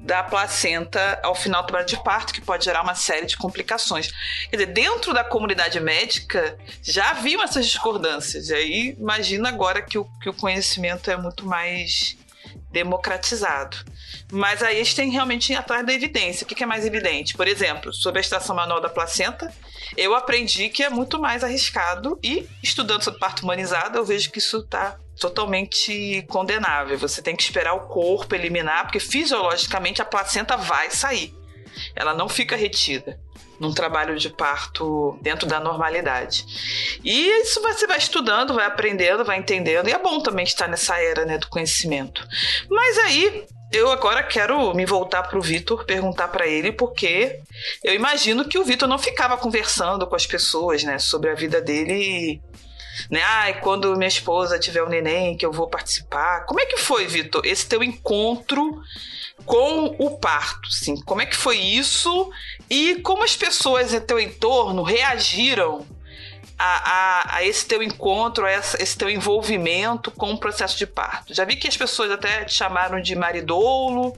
[0.01, 4.11] da placenta ao final do trabalho de parto, que pode gerar uma série de complicações.
[4.49, 8.49] Quer dizer, dentro da comunidade médica já haviam essas discordâncias.
[8.49, 12.17] E aí imagina agora que o, que o conhecimento é muito mais
[12.71, 13.77] democratizado.
[14.31, 16.45] Mas aí a gente tem realmente atrás da evidência.
[16.45, 17.35] O que é mais evidente?
[17.35, 19.53] Por exemplo, sobre a extração manual da placenta,
[19.95, 24.39] eu aprendi que é muito mais arriscado e, estudando sobre parto humanizado, eu vejo que
[24.39, 26.97] isso está totalmente condenável.
[26.97, 31.31] Você tem que esperar o corpo eliminar, porque fisiologicamente a placenta vai sair.
[31.95, 33.19] Ela não fica retida
[33.59, 36.43] num trabalho de parto dentro da normalidade.
[37.03, 40.99] E isso você vai estudando, vai aprendendo, vai entendendo, e é bom também estar nessa
[40.99, 42.27] era né, do conhecimento.
[42.67, 47.39] Mas aí eu agora quero me voltar para o Vitor, perguntar para ele, porque
[47.83, 51.61] eu imagino que o Vitor não ficava conversando com as pessoas, né, sobre a vida
[51.61, 52.41] dele,
[53.09, 53.21] né?
[53.23, 56.45] Ah, quando minha esposa tiver um neném, que eu vou participar.
[56.45, 58.81] Como é que foi, Vitor, esse teu encontro
[59.45, 61.01] com o parto, sim?
[61.01, 62.29] Como é que foi isso
[62.69, 65.85] e como as pessoas em teu entorno reagiram
[66.61, 71.33] a, a, a, esse teu encontro, a esse teu envolvimento com o processo de parto.
[71.33, 74.15] Já vi que as pessoas até te chamaram de maridoulo,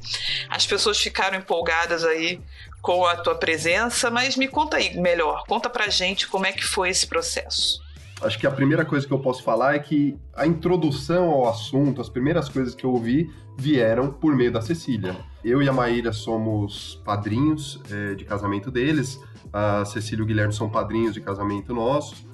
[0.50, 2.41] as pessoas ficaram empolgadas aí
[2.82, 6.65] com a tua presença, mas me conta aí melhor, conta pra gente como é que
[6.65, 7.82] foi esse processo.
[8.21, 11.99] Acho que a primeira coisa que eu posso falar é que a introdução ao assunto,
[11.99, 15.15] as primeiras coisas que eu ouvi vieram por meio da Cecília.
[15.43, 19.19] Eu e a Maíra somos padrinhos é, de casamento deles,
[19.52, 22.26] a Cecília e o Guilherme são padrinhos de casamento nossos.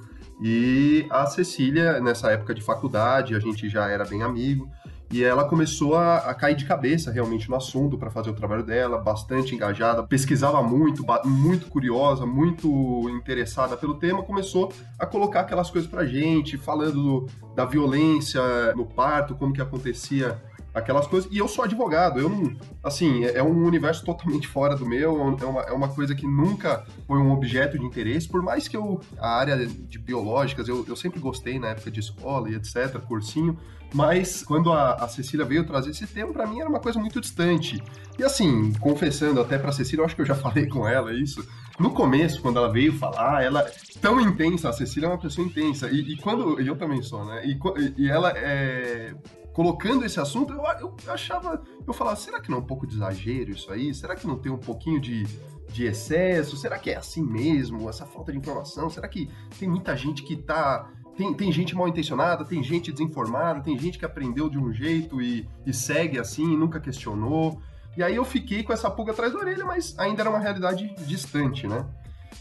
[0.41, 4.69] E a Cecília, nessa época de faculdade, a gente já era bem amigo,
[5.11, 8.63] e ela começou a, a cair de cabeça realmente no assunto para fazer o trabalho
[8.63, 15.69] dela, bastante engajada, pesquisava muito, muito curiosa, muito interessada pelo tema, começou a colocar aquelas
[15.69, 18.41] coisas pra gente, falando do, da violência
[18.75, 20.39] no parto, como que acontecia
[20.73, 21.29] aquelas coisas.
[21.31, 22.55] E eu sou advogado, eu não.
[22.83, 26.25] Assim, é, é um universo totalmente fora do meu, é uma, é uma coisa que
[26.25, 28.99] nunca foi um objeto de interesse, por mais que eu.
[29.17, 33.57] A área de biológicas, eu, eu sempre gostei na época de escola e etc., cursinho.
[33.93, 37.19] Mas quando a, a Cecília veio trazer esse tema, para mim era uma coisa muito
[37.19, 37.81] distante.
[38.17, 41.45] E assim, confessando até pra Cecília, eu acho que eu já falei com ela isso.
[41.79, 43.65] No começo, quando ela veio falar, ela
[44.01, 45.89] tão intensa, a Cecília é uma pessoa intensa.
[45.89, 46.61] E, e quando.
[46.61, 47.45] E eu também sou, né?
[47.45, 47.57] E,
[47.97, 49.13] e ela é
[49.59, 52.95] colocando esse assunto, eu, eu achava, eu falava, será que não é um pouco de
[52.95, 53.93] exagero isso aí?
[53.93, 55.25] Será que não tem um pouquinho de,
[55.67, 56.55] de excesso?
[56.55, 57.89] Será que é assim mesmo?
[57.89, 58.89] Essa falta de informação?
[58.89, 60.89] Será que tem muita gente que tá.
[61.19, 65.21] Tem, tem gente mal intencionada, tem gente desinformada, tem gente que aprendeu de um jeito
[65.21, 67.61] e, e segue assim, e nunca questionou.
[67.97, 70.95] E aí eu fiquei com essa pulga atrás da orelha, mas ainda era uma realidade
[71.05, 71.85] distante, né?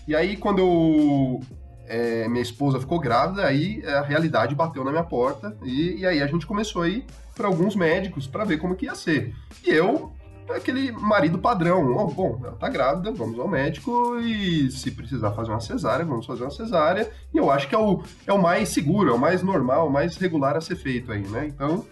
[0.06, 1.40] E aí, quando eu
[1.88, 6.22] é, minha esposa ficou grávida, aí a realidade bateu na minha porta e, e aí
[6.22, 9.34] a gente começou a ir para alguns médicos para ver como que ia ser.
[9.66, 10.12] E eu,
[10.56, 15.50] aquele marido padrão, oh, bom, ela tá grávida, vamos ao médico e se precisar fazer
[15.50, 17.11] uma cesárea, vamos fazer uma cesárea.
[17.32, 19.92] E eu acho que é o, é o mais seguro, é o mais normal, o
[19.92, 21.46] mais regular a ser feito aí, né?
[21.46, 21.84] Então,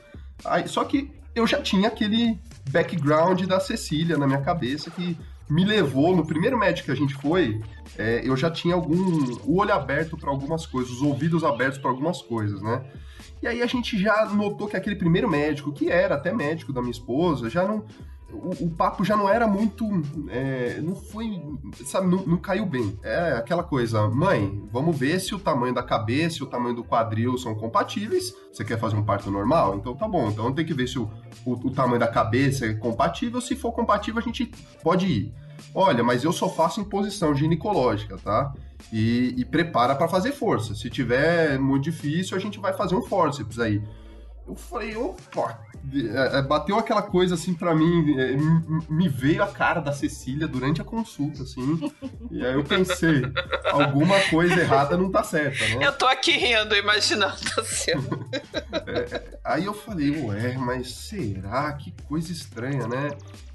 [0.44, 2.38] aí, só que eu já tinha aquele
[2.70, 5.16] background da Cecília na minha cabeça que
[5.48, 7.60] me levou, no primeiro médico que a gente foi,
[7.96, 11.90] é, eu já tinha algum o olho aberto para algumas coisas, os ouvidos abertos para
[11.90, 12.84] algumas coisas, né?
[13.42, 16.80] E aí a gente já notou que aquele primeiro médico, que era até médico da
[16.80, 17.84] minha esposa, já não
[18.32, 19.84] o, o, papo já não era muito.
[20.28, 21.40] É, não foi.
[21.84, 22.98] Sabe, não, não, caiu bem.
[23.02, 26.84] É aquela coisa, mãe, vamos ver se o tamanho da cabeça e o tamanho do
[26.84, 28.34] quadril são compatíveis.
[28.52, 29.76] Você quer fazer um parto normal?
[29.76, 30.28] Então tá bom.
[30.28, 31.08] Então tem que ver se o,
[31.44, 33.40] o, o tamanho da cabeça é compatível.
[33.40, 34.46] Se for compatível, a gente
[34.82, 35.34] pode ir.
[35.74, 38.52] Olha, mas eu só faço em posição ginecológica, tá?
[38.92, 40.74] E, e prepara para fazer força.
[40.74, 43.82] Se tiver muito difícil, a gente vai fazer um forceps aí.
[44.46, 45.60] Eu falei, opa,
[46.48, 48.36] bateu aquela coisa assim para mim, é,
[48.88, 51.92] me veio a cara da Cecília durante a consulta, assim.
[52.30, 53.22] E aí eu pensei,
[53.70, 55.86] alguma coisa errada não tá certa, né?
[55.86, 57.92] Eu tô aqui rindo, imaginando assim.
[58.86, 61.72] é, aí eu falei, ué, mas será?
[61.72, 63.10] Que coisa estranha, né?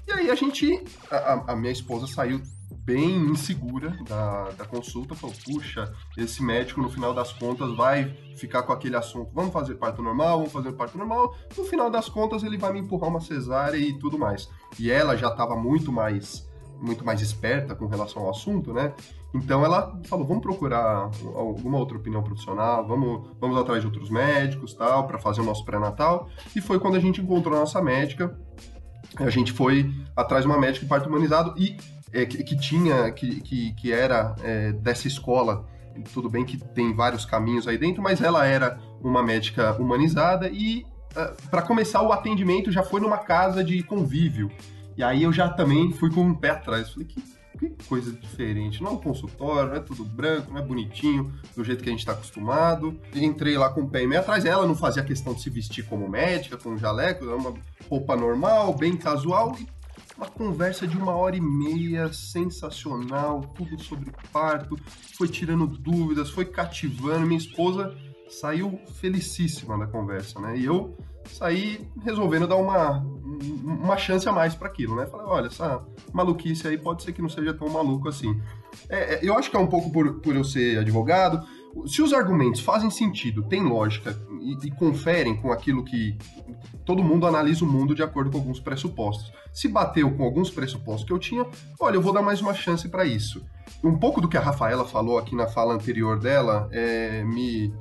[0.06, 2.42] E aí a gente, a, a minha esposa saiu
[2.84, 8.62] bem insegura da, da consulta, falou, puxa, esse médico no final das contas vai ficar
[8.64, 12.42] com aquele assunto, vamos fazer parto normal, vamos fazer parto normal, no final das contas
[12.42, 14.48] ele vai me empurrar uma cesárea e tudo mais.
[14.78, 16.50] E ela já estava muito mais
[16.82, 18.92] muito mais esperta com relação ao assunto, né?
[19.32, 24.74] Então ela falou, vamos procurar alguma outra opinião profissional, vamos, vamos atrás de outros médicos,
[24.74, 26.28] tal, para fazer o nosso pré-natal.
[26.56, 28.36] E foi quando a gente encontrou a nossa médica.
[29.16, 31.76] A gente foi atrás de uma médica de parto humanizado e
[32.12, 35.66] é, que, que, tinha, que, que, que era é, dessa escola.
[36.12, 40.86] Tudo bem que tem vários caminhos aí dentro, mas ela era uma médica humanizada e,
[41.16, 44.50] é, para começar, o atendimento já foi numa casa de convívio.
[44.96, 46.90] E aí eu já também fui com um pé atrás.
[46.90, 47.20] Falei, que,
[47.58, 48.82] que coisa diferente.
[48.82, 51.92] Não é um consultório, não é tudo branco, não é bonitinho, do jeito que a
[51.92, 52.98] gente está acostumado.
[53.14, 54.44] Entrei lá com o pé e meio atrás.
[54.44, 57.54] Ela não fazia questão de se vestir como médica, com um jaleco, uma
[57.88, 59.56] roupa normal, bem casual.
[59.58, 59.66] E
[60.22, 64.78] uma conversa de uma hora e meia, sensacional, tudo sobre parto,
[65.16, 67.26] foi tirando dúvidas, foi cativando.
[67.26, 67.94] Minha esposa
[68.28, 70.56] saiu felicíssima da conversa, né?
[70.56, 70.96] E eu
[71.26, 73.04] saí resolvendo dar uma,
[73.64, 75.06] uma chance a mais para aquilo, né?
[75.06, 78.40] Falei, olha, essa maluquice aí pode ser que não seja tão maluco assim.
[78.88, 81.44] É, é, eu acho que é um pouco por, por eu ser advogado.
[81.86, 86.16] Se os argumentos fazem sentido, têm lógica e, e, conferem com aquilo que
[86.84, 89.32] todo mundo analisa o mundo de acordo com alguns pressupostos.
[89.52, 91.46] Se bateu com alguns pressupostos que eu tinha,
[91.80, 93.44] olha, eu vou dar mais uma chance para isso.
[93.82, 97.74] Um pouco do que a Rafaela falou aqui na fala anterior dela é, me,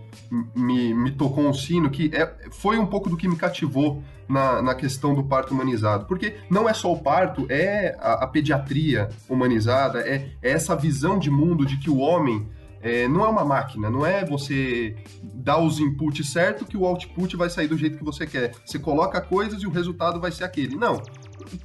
[0.55, 4.61] me, me tocou um sino que é, foi um pouco do que me cativou na,
[4.61, 6.05] na questão do parto humanizado.
[6.05, 11.19] Porque não é só o parto, é a, a pediatria humanizada, é, é essa visão
[11.19, 12.47] de mundo de que o homem
[12.81, 17.35] é, não é uma máquina, não é você dar os inputs certo que o output
[17.35, 18.53] vai sair do jeito que você quer.
[18.65, 20.75] Você coloca coisas e o resultado vai ser aquele.
[20.75, 21.01] Não.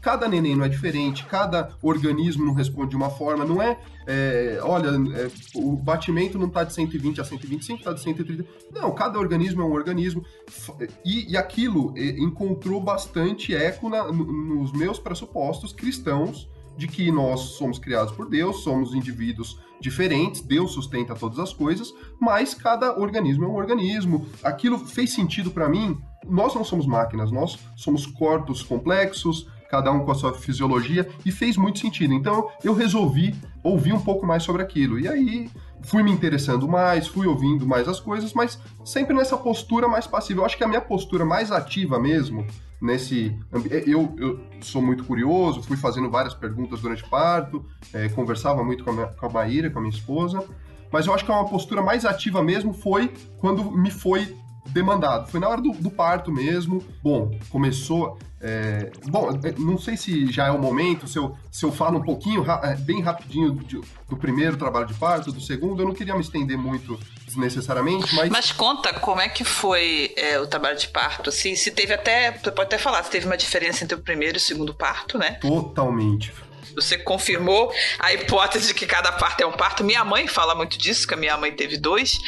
[0.00, 4.58] Cada neném não é diferente, cada organismo não responde de uma forma, não é, é
[4.62, 8.44] olha, é, o batimento não está de 120 a 125, está de 130.
[8.72, 10.24] Não, cada organismo é um organismo.
[11.04, 17.40] E, e aquilo é, encontrou bastante eco na, nos meus pressupostos cristãos de que nós
[17.56, 23.44] somos criados por Deus, somos indivíduos diferentes, Deus sustenta todas as coisas, mas cada organismo
[23.44, 24.26] é um organismo.
[24.42, 25.98] Aquilo fez sentido para mim.
[26.26, 31.30] Nós não somos máquinas, nós somos corpos complexos, cada um com a sua fisiologia, e
[31.30, 32.14] fez muito sentido.
[32.14, 34.98] Então eu resolvi ouvir um pouco mais sobre aquilo.
[34.98, 35.50] E aí
[35.82, 40.40] fui me interessando mais, fui ouvindo mais as coisas, mas sempre nessa postura mais passiva.
[40.40, 42.46] Eu acho que a minha postura mais ativa mesmo
[42.80, 43.36] nesse
[43.86, 48.84] eu, eu sou muito curioso, fui fazendo várias perguntas durante o parto, é, conversava muito
[48.84, 50.44] com a, minha, com a Maíra, com a minha esposa,
[50.92, 54.36] mas eu acho que uma postura mais ativa mesmo foi quando me foi
[54.70, 55.28] demandado.
[55.28, 56.82] Foi na hora do, do parto mesmo.
[57.02, 58.18] Bom, começou.
[58.40, 61.98] É, bom, é, não sei se já é o momento, se eu, se eu falo
[61.98, 63.58] um pouquinho, é, bem rapidinho,
[64.08, 65.82] do primeiro trabalho de parto, do segundo.
[65.82, 66.98] Eu não queria me estender muito
[67.36, 68.28] desnecessariamente, mas.
[68.30, 72.32] Mas conta como é que foi é, o trabalho de parto, assim, se teve até.
[72.32, 75.18] Você pode até falar, se teve uma diferença entre o primeiro e o segundo parto,
[75.18, 75.32] né?
[75.40, 76.32] Totalmente.
[76.74, 79.84] Você confirmou a hipótese de que cada parto é um parto.
[79.84, 82.18] Minha mãe fala muito disso, que a minha mãe teve dois.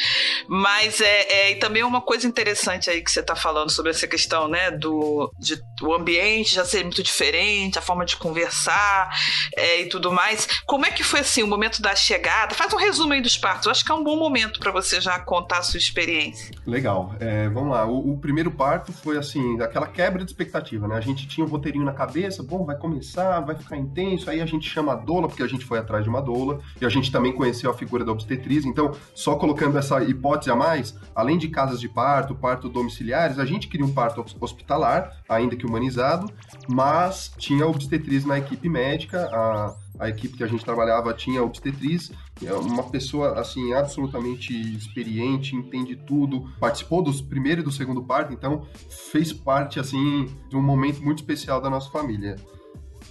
[0.47, 4.07] Mas é, é e também uma coisa interessante aí que você está falando sobre essa
[4.07, 5.61] questão, né, do de,
[5.93, 9.09] ambiente já ser muito diferente, a forma de conversar
[9.55, 10.47] é, e tudo mais.
[10.65, 12.53] Como é que foi assim o momento da chegada?
[12.53, 13.65] Faz um resumo aí dos partos.
[13.65, 16.51] Eu acho que é um bom momento para você já contar a sua experiência.
[16.65, 17.15] Legal.
[17.19, 17.85] É, vamos lá.
[17.85, 20.95] O, o, primeiro parto foi assim, aquela quebra de expectativa, né?
[20.95, 24.41] A gente tinha um roteirinho na cabeça, bom, vai começar, vai ficar intenso, aí aí
[24.41, 27.11] a gente chama doula, porque a gente foi atrás de uma doula, e a gente
[27.11, 28.65] também conheceu a figura da obstetriz.
[28.65, 33.45] Então, só colocando essa hipótese a mais, além de casas de parto, parto domiciliares, a
[33.45, 36.31] gente queria um parto hospitalar, ainda que humanizado,
[36.67, 42.09] mas tinha obstetriz na equipe médica, a a equipe que a gente trabalhava tinha obstetriz,
[42.41, 48.31] é uma pessoa assim absolutamente experiente, entende tudo, participou dos primeiro e do segundo parto,
[48.31, 48.65] então
[49.11, 52.37] fez parte assim de um momento muito especial da nossa família.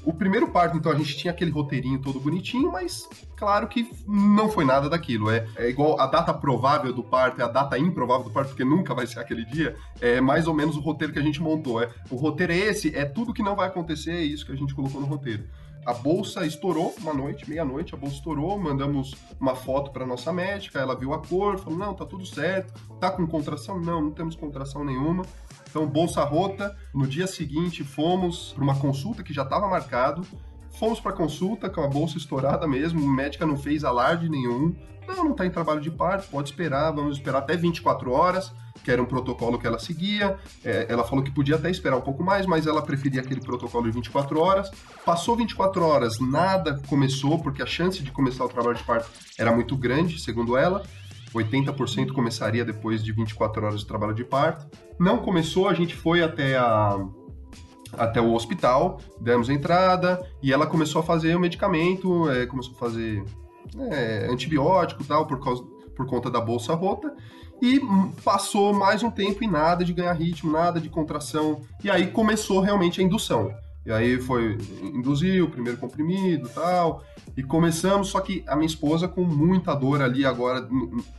[0.09, 3.07] O primeiro parto, então, a gente tinha aquele roteirinho todo bonitinho, mas
[3.37, 5.31] claro que não foi nada daquilo.
[5.31, 8.65] É, é igual a data provável do parto, é a data improvável do parto, porque
[8.65, 9.77] nunca vai ser aquele dia.
[10.01, 11.83] É mais ou menos o roteiro que a gente montou.
[11.83, 14.57] É, o roteiro é esse, é tudo que não vai acontecer, é isso que a
[14.57, 15.45] gente colocou no roteiro.
[15.85, 20.79] A bolsa estourou uma noite, meia-noite, a bolsa estourou, mandamos uma foto para nossa médica,
[20.79, 22.73] ela viu a cor, falou: "Não, tá tudo certo.
[22.99, 23.79] Tá com contração?
[23.79, 25.23] Não, não temos contração nenhuma".
[25.69, 26.77] Então, bolsa rota.
[26.95, 30.27] No dia seguinte, fomos para uma consulta que já estava marcado.
[30.79, 33.05] Fomos para consulta com a bolsa estourada mesmo.
[33.05, 34.75] A médica não fez alarde nenhum.
[35.07, 36.93] Não, não está em trabalho de parto, pode esperar.
[36.93, 38.53] Vamos esperar até 24 horas,
[38.85, 40.39] que era um protocolo que ela seguia.
[40.63, 43.85] É, ela falou que podia até esperar um pouco mais, mas ela preferia aquele protocolo
[43.85, 44.71] de 24 horas.
[45.05, 49.51] Passou 24 horas, nada começou, porque a chance de começar o trabalho de parto era
[49.51, 50.83] muito grande, segundo ela.
[51.35, 54.67] 80% começaria depois de 24 horas de trabalho de parto.
[54.99, 56.99] Não começou, a gente foi até a
[57.97, 62.79] até o hospital, demos entrada e ela começou a fazer o medicamento, é, começou a
[62.79, 63.25] fazer
[63.91, 65.65] é, antibiótico tal por causa
[65.97, 67.13] por conta da bolsa rota
[67.61, 67.81] e
[68.23, 72.61] passou mais um tempo e nada de ganhar ritmo, nada de contração e aí começou
[72.61, 73.53] realmente a indução.
[73.87, 77.03] E aí foi induzir o primeiro comprimido tal.
[77.37, 80.69] E começamos, só que a minha esposa com muita dor ali agora,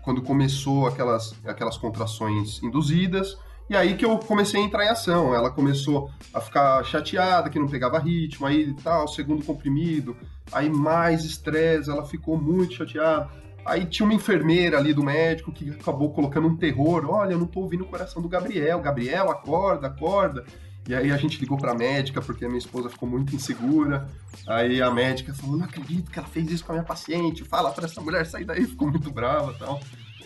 [0.03, 3.37] quando começou aquelas, aquelas contrações induzidas.
[3.69, 5.33] E aí que eu comecei a entrar em ação.
[5.33, 10.17] Ela começou a ficar chateada, que não pegava ritmo, aí tal, segundo comprimido,
[10.51, 13.29] aí mais estresse, ela ficou muito chateada.
[13.65, 17.05] Aí tinha uma enfermeira ali do médico que acabou colocando um terror.
[17.07, 18.79] Olha, eu não tô ouvindo o coração do Gabriel.
[18.79, 20.45] Gabriel, acorda, acorda.
[20.89, 24.09] E aí a gente ligou pra médica, porque a minha esposa ficou muito insegura.
[24.47, 27.71] Aí a médica falou: Não acredito que ela fez isso com a minha paciente, fala
[27.71, 29.79] pra essa mulher sair daí, ficou muito brava e tal.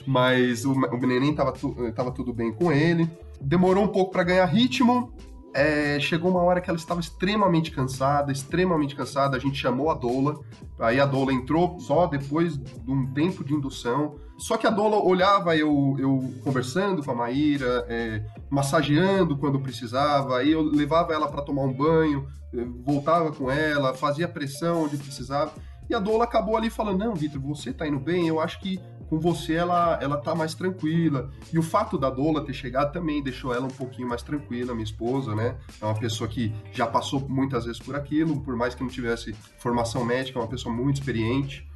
[0.08, 3.12] Mas o, o neném tava, tu, tava tudo bem com ele.
[3.42, 5.14] Demorou um pouco para ganhar ritmo.
[5.54, 9.36] é, chegou uma hora que ela estava extremamente cansada, extremamente cansada.
[9.36, 10.40] A gente chamou a doula,
[10.80, 14.16] aí a doula entrou só depois de um tempo de indução.
[14.38, 20.38] Só que a doula olhava eu, eu conversando com a Maíra, é, massageando quando precisava,
[20.38, 24.98] aí eu levava ela para tomar um banho, é, voltava com ela, fazia pressão onde
[24.98, 25.52] precisava.
[25.90, 28.80] E a doula acabou ali falando: Não, Vitor, você tá indo bem, eu acho que
[29.14, 31.30] com você ela, ela tá mais tranquila.
[31.52, 34.84] E o fato da Dola ter chegado também deixou ela um pouquinho mais tranquila, minha
[34.84, 35.56] esposa, né?
[35.80, 39.34] É uma pessoa que já passou muitas vezes por aquilo, por mais que não tivesse
[39.60, 41.70] formação médica, é uma pessoa muito experiente.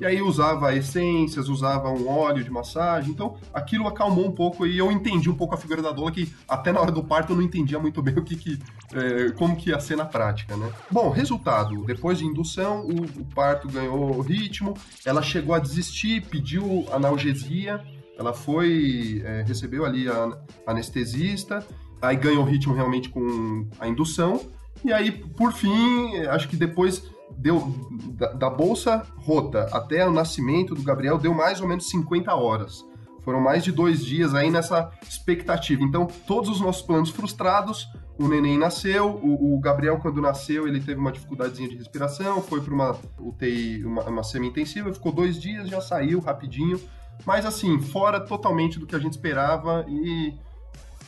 [0.00, 3.10] E aí usava essências, usava um óleo de massagem.
[3.10, 6.32] Então, aquilo acalmou um pouco e eu entendi um pouco a figura da doula, que
[6.48, 8.58] até na hora do parto eu não entendia muito bem o que, que
[8.92, 10.70] é, como que ia ser na prática, né?
[10.90, 14.74] Bom, resultado, depois de indução, o, o parto ganhou ritmo,
[15.04, 17.80] ela chegou a desistir, pediu analgesia,
[18.18, 21.66] ela foi, é, recebeu ali a anestesista,
[22.00, 24.40] aí ganhou ritmo realmente com a indução,
[24.84, 27.02] e aí, por fim, acho que depois
[27.36, 27.74] deu
[28.14, 32.84] da, da, bolsa rota até o nascimento do Gabriel deu mais ou menos 50 horas.
[33.22, 35.82] Foram mais de dois dias aí nessa expectativa.
[35.82, 37.88] Então, todos os nossos planos frustrados.
[38.18, 42.62] O neném nasceu, o, o Gabriel, quando nasceu, ele teve uma dificuldadezinha de respiração, foi
[42.62, 46.80] para uma UTI, uma, uma semi-intensiva, ficou dois dias, já saiu rapidinho.
[47.26, 50.32] Mas, assim, fora totalmente do que a gente esperava e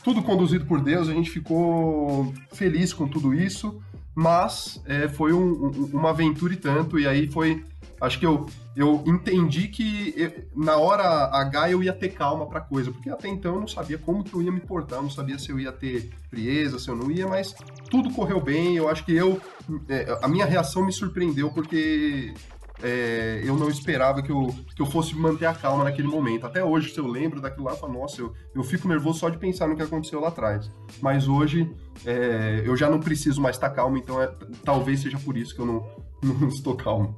[0.03, 3.81] tudo conduzido por Deus, a gente ficou feliz com tudo isso
[4.19, 7.63] mas é, foi um, um, uma aventura e tanto, e aí foi.
[8.01, 8.45] Acho que eu,
[8.75, 13.29] eu entendi que eu, na hora H eu ia ter calma pra coisa, porque até
[13.29, 15.71] então eu não sabia como que eu ia me portar, não sabia se eu ia
[15.71, 17.55] ter frieza, se eu não ia, mas
[17.89, 18.75] tudo correu bem.
[18.75, 19.41] Eu acho que eu.
[19.87, 22.33] É, a minha reação me surpreendeu, porque
[22.81, 26.45] é, eu não esperava que eu, que eu fosse manter a calma naquele momento.
[26.45, 29.29] Até hoje, se eu lembro daquilo lá, eu falo, nossa, eu, eu fico nervoso só
[29.29, 30.71] de pensar no que aconteceu lá atrás.
[31.01, 31.69] Mas hoje
[32.05, 34.31] é, eu já não preciso mais estar calmo, então é,
[34.63, 35.89] talvez seja por isso que eu não,
[36.23, 37.17] não estou calmo.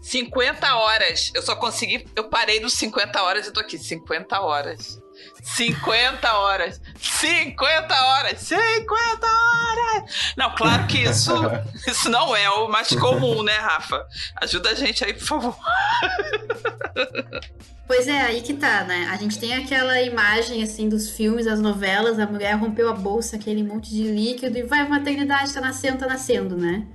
[0.00, 1.30] 50 horas.
[1.34, 2.06] Eu só consegui.
[2.16, 3.78] Eu parei nos 50 horas e tô aqui.
[3.78, 4.98] 50 horas.
[5.42, 6.80] 50 horas.
[7.00, 8.40] 50 horas.
[8.40, 10.34] 50 horas.
[10.36, 11.32] Não, claro que isso,
[11.86, 14.04] isso não é o mais comum, né, Rafa?
[14.36, 15.56] Ajuda a gente aí, por favor.
[17.86, 19.08] Pois é, aí que tá, né?
[19.10, 23.36] A gente tem aquela imagem, assim, dos filmes, das novelas, a mulher rompeu a bolsa,
[23.36, 26.86] aquele monte de líquido e vai maternidade, tá nascendo, tá nascendo, né?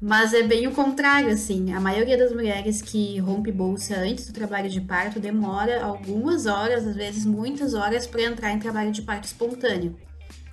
[0.00, 1.74] Mas é bem o contrário, assim.
[1.74, 6.86] A maioria das mulheres que rompe bolsa antes do trabalho de parto demora algumas horas,
[6.86, 9.94] às vezes muitas horas, para entrar em trabalho de parto espontâneo.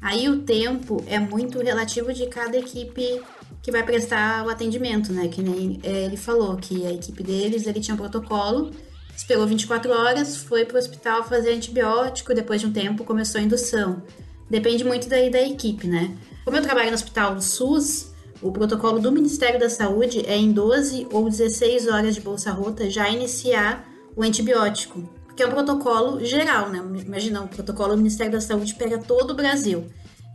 [0.01, 3.21] Aí o tempo é muito relativo de cada equipe
[3.63, 5.29] que vai prestar o atendimento, né?
[5.29, 8.71] Que nem é, ele falou que a equipe deles ele tinha um protocolo,
[9.15, 13.43] esperou 24 horas, foi para o hospital fazer antibiótico, depois de um tempo começou a
[13.43, 14.03] indução.
[14.49, 16.15] Depende muito daí da equipe, né?
[16.43, 20.51] Como eu trabalho no hospital do SUS, o protocolo do Ministério da Saúde é em
[20.51, 26.23] 12 ou 16 horas de bolsa rota já iniciar o antibiótico, porque é um protocolo
[26.23, 26.81] geral, né?
[27.05, 29.85] Imagina, o protocolo do Ministério da Saúde pega todo o Brasil.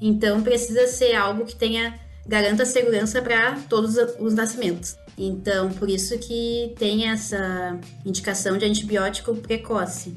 [0.00, 4.96] Então precisa ser algo que tenha garanta segurança para todos os nascimentos.
[5.16, 10.16] Então, por isso que tem essa indicação de antibiótico precoce.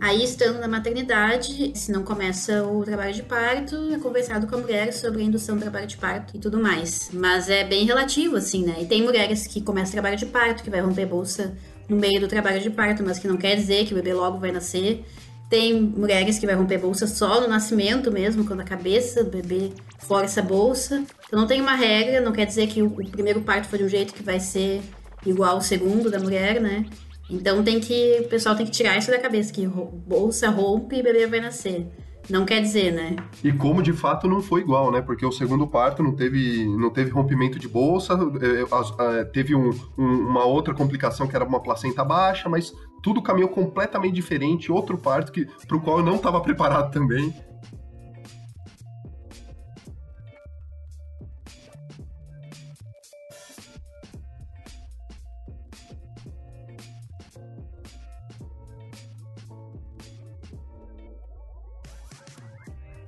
[0.00, 4.58] Aí, estando na maternidade, se não começa o trabalho de parto, é conversado com a
[4.58, 7.10] mulher sobre a indução do trabalho de parto e tudo mais.
[7.12, 8.76] Mas é bem relativo, assim, né?
[8.80, 11.54] E tem mulheres que começam o trabalho de parto, que vai romper bolsa
[11.88, 14.38] no meio do trabalho de parto, mas que não quer dizer que o bebê logo
[14.38, 15.04] vai nascer.
[15.48, 19.72] Tem mulheres que vai romper bolsa só no nascimento mesmo, quando a cabeça do bebê
[19.98, 21.04] força a bolsa.
[21.26, 23.88] Então não tem uma regra, não quer dizer que o, primeiro parto foi de um
[23.88, 24.82] jeito que vai ser
[25.24, 26.84] igual ao segundo da mulher, né?
[27.28, 31.02] Então tem que, o pessoal tem que tirar isso da cabeça, que bolsa rompe e
[31.02, 31.86] bebê vai nascer.
[32.28, 33.16] Não quer dizer, né?
[33.42, 35.02] E como de fato não foi igual, né?
[35.02, 39.70] Porque o segundo parto não teve, não teve rompimento de bolsa, é, é, teve um,
[39.98, 42.72] um, uma outra complicação que era uma placenta baixa, mas
[43.02, 44.72] tudo caminhou completamente diferente.
[44.72, 47.34] Outro parto que, o qual eu não estava preparado também.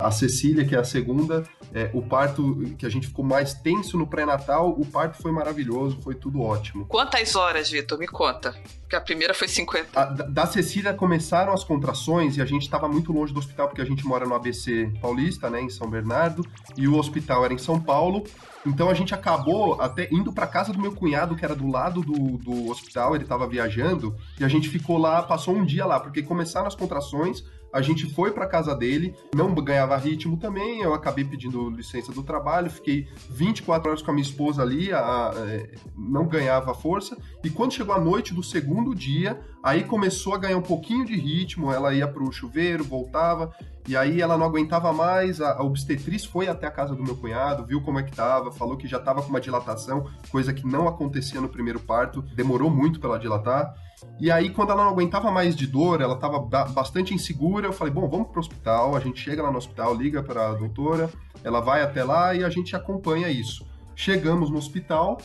[0.07, 1.42] A Cecília, que é a segunda,
[1.74, 5.98] é, o parto que a gente ficou mais tenso no pré-natal, o parto foi maravilhoso,
[6.00, 6.86] foi tudo ótimo.
[6.86, 7.98] Quantas horas, Vitor?
[7.98, 8.54] Me conta.
[8.82, 10.00] Porque a primeira foi 50.
[10.00, 13.82] A, da Cecília começaram as contrações e a gente estava muito longe do hospital, porque
[13.82, 16.46] a gente mora no ABC Paulista, né, em São Bernardo,
[16.76, 18.22] e o hospital era em São Paulo.
[18.64, 22.00] Então a gente acabou até indo para casa do meu cunhado, que era do lado
[22.00, 25.98] do, do hospital, ele estava viajando, e a gente ficou lá, passou um dia lá,
[25.98, 27.44] porque começaram as contrações,
[27.77, 32.22] a gente foi para casa dele, não ganhava ritmo também, eu acabei pedindo licença do
[32.22, 37.18] trabalho, fiquei 24 horas com a minha esposa ali, a, a, é, não ganhava força,
[37.45, 41.16] e quando chegou a noite do segundo dia, aí começou a ganhar um pouquinho de
[41.16, 43.52] ritmo, ela ia pro chuveiro, voltava,
[43.88, 47.66] e aí ela não aguentava mais, a, obstetriz foi até a casa do meu cunhado,
[47.66, 50.86] viu como é que tava, falou que já tava com uma dilatação, coisa que não
[50.86, 53.74] acontecia no primeiro parto, demorou muito para ela dilatar.
[54.20, 56.38] E aí, quando ela não aguentava mais de dor, ela estava
[56.68, 60.22] bastante insegura, eu falei, bom, vamos pro hospital, a gente chega lá no hospital, liga
[60.22, 61.10] para a doutora,
[61.42, 63.66] ela vai até lá e a gente acompanha isso.
[63.96, 65.18] Chegamos no hospital,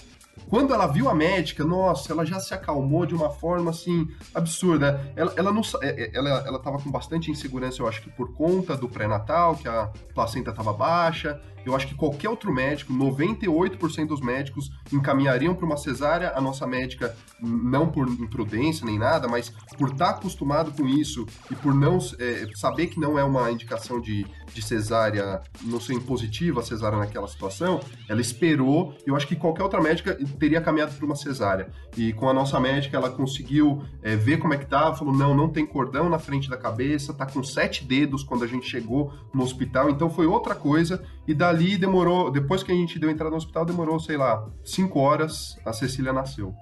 [0.50, 5.12] quando ela viu a médica, nossa, ela já se acalmou de uma forma assim absurda.
[5.16, 8.34] Ela, ela não, é, é, ela, ela tava com bastante insegurança, eu acho que por
[8.34, 11.42] conta do pré-natal, que a placenta estava baixa.
[11.66, 16.34] Eu acho que qualquer outro médico, 98% dos médicos encaminhariam para uma cesárea.
[16.36, 21.26] A nossa médica, não por imprudência nem nada, mas por estar tá acostumado com isso
[21.50, 25.94] e por não é, saber que não é uma indicação de, de cesárea, não ser
[25.94, 28.96] impositiva a cesárea naquela situação, ela esperou.
[29.06, 31.70] Eu acho que qualquer outra médica teria caminhado para uma cesárea.
[31.96, 35.36] E com a nossa médica, ela conseguiu é, ver como é que tá, falou: não,
[35.36, 39.14] não tem cordão na frente da cabeça, tá com sete dedos quando a gente chegou
[39.34, 39.90] no hospital.
[39.90, 41.04] Então foi outra coisa.
[41.28, 44.46] E da dali demorou, depois que a gente deu entrada no hospital, demorou, sei lá,
[44.64, 46.54] cinco horas, a Cecília nasceu.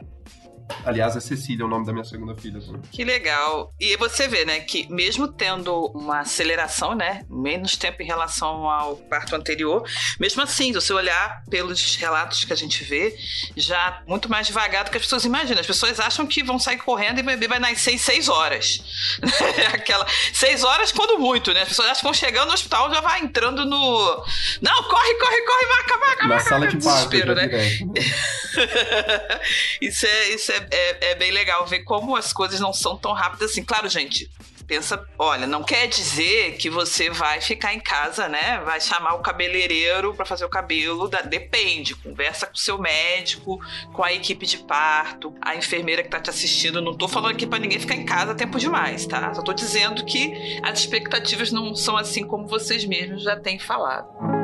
[0.86, 2.60] Aliás, é Cecília, é o nome da minha segunda filha.
[2.60, 2.82] Também.
[2.92, 3.74] Que legal.
[3.80, 8.96] E você vê, né, que mesmo tendo uma aceleração, né, menos tempo em relação ao
[8.96, 9.84] parto anterior,
[10.20, 13.18] mesmo assim, se você olhar pelos relatos que a gente vê,
[13.56, 15.60] já muito mais devagar do que as pessoas imaginam.
[15.60, 18.82] As pessoas acham que vão sair correndo e o bebê vai nascer em seis horas.
[19.74, 21.62] Aquela seis horas quando muito, né?
[21.62, 24.26] As pessoas acham que vão chegando no hospital já vai entrando no
[24.62, 26.50] não, corre, corre, corre, vaca, vaca, Na vaca.
[26.50, 27.50] sala de parto, né?
[29.82, 33.14] isso é isso é é, é, bem legal ver como as coisas não são tão
[33.14, 33.64] rápidas assim.
[33.64, 34.30] Claro, gente,
[34.70, 38.62] pensa, olha, não quer dizer que você vai ficar em casa, né?
[38.64, 43.60] Vai chamar o cabeleireiro para fazer o cabelo, da, depende, conversa com o seu médico,
[43.92, 46.84] com a equipe de parto, a enfermeira que tá te assistindo.
[46.84, 49.34] Não tô falando aqui para ninguém ficar em casa tempo demais, tá?
[49.34, 54.39] Só tô dizendo que as expectativas não são assim como vocês mesmos já têm falado.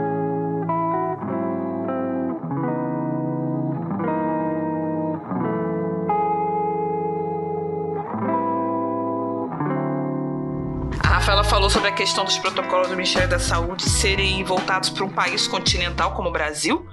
[11.65, 15.47] Falou sobre a questão dos protocolos do Ministério da Saúde serem voltados para um país
[15.47, 16.85] continental como o Brasil.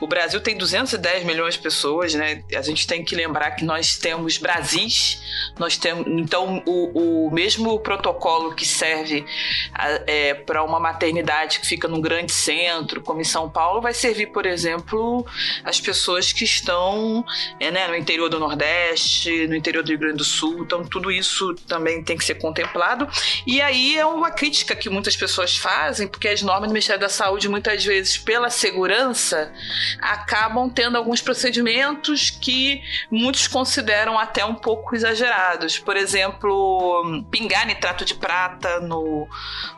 [0.00, 2.42] O Brasil tem 210 milhões de pessoas, né?
[2.54, 5.20] A gente tem que lembrar que nós temos Brasis,
[5.58, 9.26] nós temos então o, o mesmo protocolo que serve
[10.06, 14.28] é, para uma maternidade que fica num grande centro, como em São Paulo, vai servir,
[14.28, 15.26] por exemplo,
[15.62, 17.22] as pessoas que estão
[17.60, 20.62] é, né, no interior do Nordeste, no interior do Rio Grande do Sul.
[20.62, 23.06] Então tudo isso também tem que ser contemplado.
[23.46, 27.08] E aí é uma crítica que muitas pessoas fazem, porque as normas do Ministério da
[27.08, 29.52] Saúde, muitas vezes, pela segurança,
[30.00, 35.78] acabam tendo alguns procedimentos que muitos consideram até um pouco exagerados.
[35.78, 39.28] Por exemplo, pingar nitrato de prata no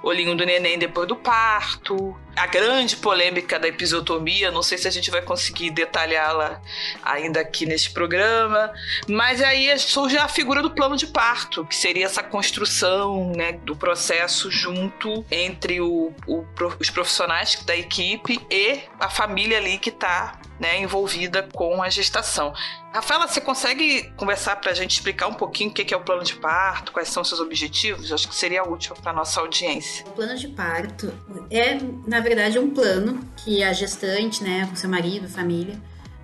[0.02, 4.90] olhinho do neném depois do parto, a grande polêmica da episiotomia, não sei se a
[4.90, 6.60] gente vai conseguir detalhá-la
[7.02, 8.72] ainda aqui nesse programa,
[9.08, 13.74] mas aí surge a figura do plano de parto, que seria essa construção né, do
[13.74, 16.44] processo junto entre o, o,
[16.78, 22.52] os profissionais da equipe e a família ali que está né, envolvida com a gestação.
[22.92, 26.24] Rafaela, você consegue conversar para a gente explicar um pouquinho o que é o plano
[26.24, 28.12] de parto, quais são seus objetivos?
[28.12, 30.04] Acho que seria útil para nossa audiência.
[30.06, 31.12] O plano de parto
[31.50, 35.78] é, na verdade, um plano que a gestante, né, com seu marido, família,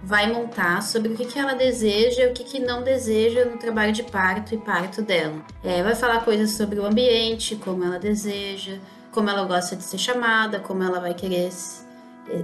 [0.04, 3.92] vai montar sobre o que, ela deseja e o que, que não deseja no trabalho
[3.92, 5.34] de parto e parto dela.
[5.62, 8.78] É, vai falar coisas sobre o ambiente, como ela deseja,
[9.10, 11.86] como ela gosta de ser chamada, como ela vai querer esse,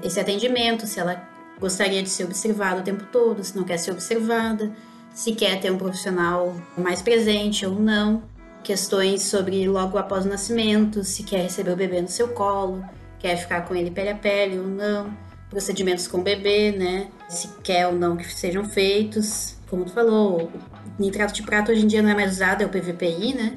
[0.03, 1.30] esse atendimento, se ela
[1.61, 4.73] gostaria de ser observada o tempo todo, se não quer ser observada,
[5.13, 8.23] se quer ter um profissional mais presente ou não,
[8.63, 12.83] questões sobre logo após o nascimento, se quer receber o bebê no seu colo,
[13.19, 15.15] quer ficar com ele pele a pele ou não,
[15.49, 17.09] procedimentos com o bebê, né?
[17.29, 20.51] Se quer ou não que sejam feitos, como tu falou,
[20.99, 23.57] nitrato de prata hoje em dia não é mais usado, é o PVPI, né?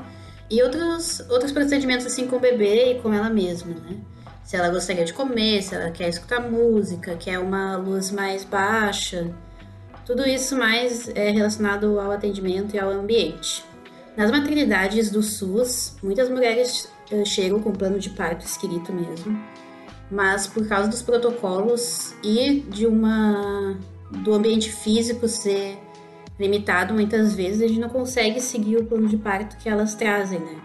[0.50, 3.98] E outros, outros procedimentos assim com o bebê e com ela mesma, né?
[4.44, 9.34] Se ela gostaria de comer, se ela quer escutar música, quer uma luz mais baixa.
[10.06, 13.64] Tudo isso mais é relacionado ao atendimento e ao ambiente.
[14.18, 19.42] Nas maternidades do SUS, muitas mulheres eh, chegam com plano de parto escrito mesmo,
[20.12, 23.78] mas por causa dos protocolos e de uma
[24.12, 25.80] do ambiente físico ser
[26.40, 30.40] limitado muitas vezes, a gente não consegue seguir o plano de parto que elas trazem,
[30.40, 30.62] né?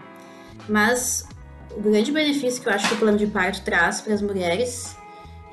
[0.67, 1.27] Mas
[1.75, 4.97] o grande benefício que eu acho que o plano de parto traz para as mulheres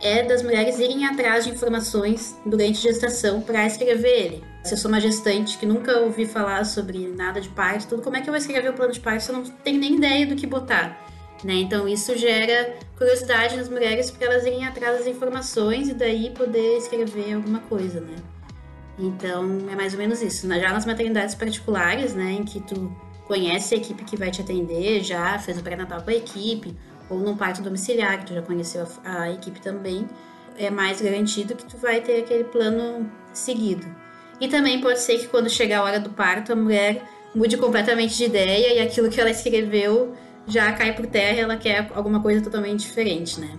[0.02, 4.44] é das mulheres irem atrás de informações durante a gestação para escrever ele.
[4.62, 8.16] Se eu sou uma gestante que nunca ouvi falar sobre nada de parto, tudo, como
[8.16, 10.26] é que eu vou escrever o plano de parto se eu não tenho nem ideia
[10.26, 11.04] do que botar?
[11.44, 11.54] Né?
[11.54, 16.78] Então isso gera curiosidade nas mulheres para elas irem atrás das informações e daí poder
[16.78, 18.16] escrever alguma coisa, né?
[18.98, 20.48] Então é mais ou menos isso.
[20.48, 22.90] Já nas maternidades particulares, né, em que tu
[23.26, 26.76] conhece a equipe que vai te atender, já fez o pré-natal com a equipe,
[27.08, 30.06] ou num parto domiciliar, que tu já conheceu a, a equipe também,
[30.58, 33.86] é mais garantido que tu vai ter aquele plano seguido.
[34.40, 37.02] E também pode ser que quando chegar a hora do parto, a mulher
[37.34, 40.14] mude completamente de ideia e aquilo que ela escreveu
[40.46, 43.58] já cai por terra ela quer alguma coisa totalmente diferente, né?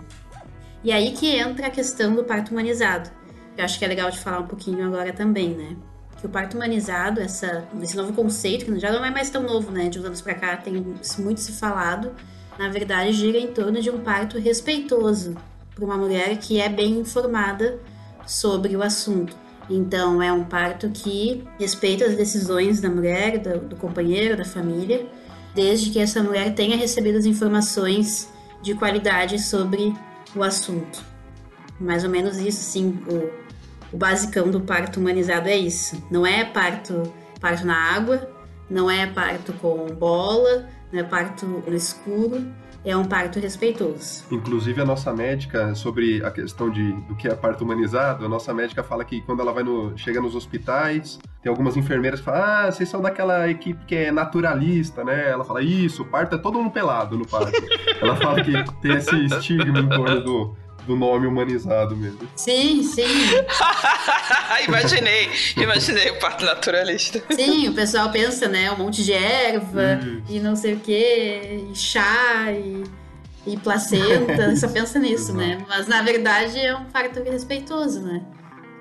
[0.83, 3.09] E aí que entra a questão do parto humanizado.
[3.57, 5.75] Eu acho que é legal de falar um pouquinho agora também, né?
[6.19, 9.71] Que o parto humanizado, essa, esse novo conceito, que já não é mais tão novo,
[9.71, 9.87] né?
[9.89, 10.73] De uns anos pra cá tem
[11.19, 12.11] muito se falado,
[12.57, 15.35] na verdade gira em torno de um parto respeitoso
[15.75, 17.79] para uma mulher que é bem informada
[18.25, 19.35] sobre o assunto.
[19.69, 25.05] Então, é um parto que respeita as decisões da mulher, do, do companheiro, da família,
[25.53, 28.29] desde que essa mulher tenha recebido as informações
[28.61, 29.93] de qualidade sobre
[30.35, 31.03] o assunto.
[31.79, 32.97] Mais ou menos isso, sim.
[33.07, 33.46] O,
[33.91, 36.01] o basicão do parto humanizado é isso.
[36.11, 37.03] Não é parto,
[37.39, 38.29] parto na água,
[38.69, 42.45] não é parto com bola, não é parto no escuro,
[42.85, 44.23] é um parto respeitoso.
[44.31, 48.53] Inclusive a nossa médica sobre a questão de do que é parto humanizado, a nossa
[48.53, 52.41] médica fala que quando ela vai no chega nos hospitais, tem algumas enfermeiras que falam:
[52.43, 56.57] "Ah, vocês são daquela equipe que é naturalista, né?" Ela fala: "Isso, parto é todo
[56.57, 57.51] mundo pelado no parto."
[58.01, 60.55] ela fala que tem esse estigma em torno do
[60.87, 62.27] do nome humanizado mesmo.
[62.35, 63.03] Sim, sim.
[64.65, 67.21] imaginei, imaginei o parto naturalista.
[67.29, 71.75] Sim, o pessoal pensa, né, um monte de erva e não sei o que, e
[71.75, 72.83] chá e,
[73.45, 75.63] e placenta, só pensa nisso, né?
[75.67, 78.23] Mas na verdade é um parto respeitoso, né?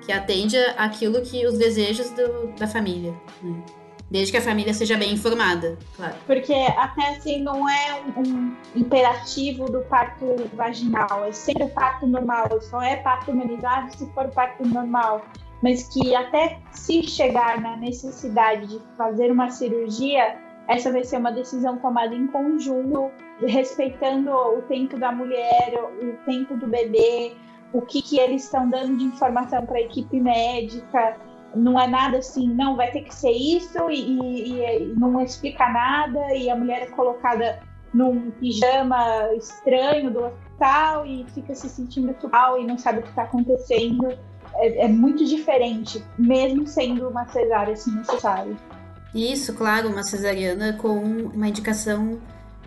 [0.05, 3.13] Que atende aquilo que os desejos do, da família.
[3.43, 3.61] Né?
[4.09, 6.15] Desde que a família seja bem informada, claro.
[6.25, 12.47] Porque até assim não é um, um imperativo do parto vaginal, é sempre parto normal,
[12.61, 15.25] só é parto humanizado se for parto normal.
[15.61, 20.37] Mas que até se chegar na necessidade de fazer uma cirurgia,
[20.67, 23.11] essa vai ser uma decisão tomada em conjunto,
[23.45, 27.35] respeitando o tempo da mulher, o tempo do bebê,
[27.73, 31.17] o que, que eles estão dando de informação para a equipe médica,
[31.55, 35.67] não é nada assim, não, vai ter que ser isso e, e, e, não explica
[35.69, 37.59] nada e a mulher é colocada
[37.93, 43.09] num pijama estranho do hospital e fica se sentindo mal e não sabe o que
[43.09, 44.07] está acontecendo.
[44.55, 48.55] É, é, muito diferente, mesmo sendo uma cesárea assim necessária.
[49.13, 52.19] Isso, claro, uma cesariana com uma indicação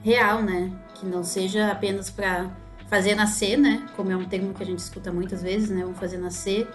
[0.03, 0.70] real, né?
[0.95, 2.49] Que não seja apenas para
[2.89, 3.85] fazer nascer, né?
[3.97, 5.83] Como é um termo que a gente escuta muitas vezes, né?
[5.83, 6.68] Vamos fazer nascer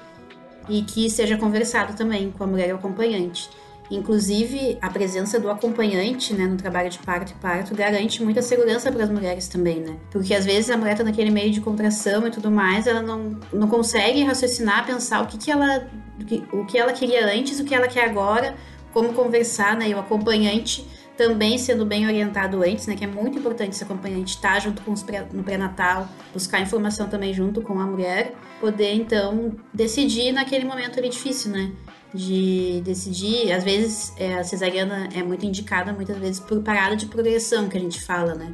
[0.69, 3.49] e que seja conversado também com a mulher acompanhante.
[3.89, 8.91] Inclusive, a presença do acompanhante né, no trabalho de parto e parto garante muita segurança
[8.91, 9.95] para as mulheres também, né?
[10.11, 13.37] Porque às vezes a mulher está naquele meio de contração e tudo mais, ela não,
[13.53, 15.87] não consegue raciocinar, pensar o que, que ela
[16.51, 18.55] o que ela queria antes, o que ela quer agora,
[18.91, 19.89] como conversar, né?
[19.89, 20.87] E o acompanhante
[21.17, 22.95] também sendo bem orientado antes, né?
[22.95, 27.07] Que é muito importante esse acompanhante estar junto com os pré, no pré-natal, buscar informação
[27.07, 31.71] também junto com a mulher, poder então decidir naquele momento ali difícil, né?
[32.13, 37.05] De decidir, às vezes é, a cesariana é muito indicada, muitas vezes por parada de
[37.05, 38.53] progressão que a gente fala, né?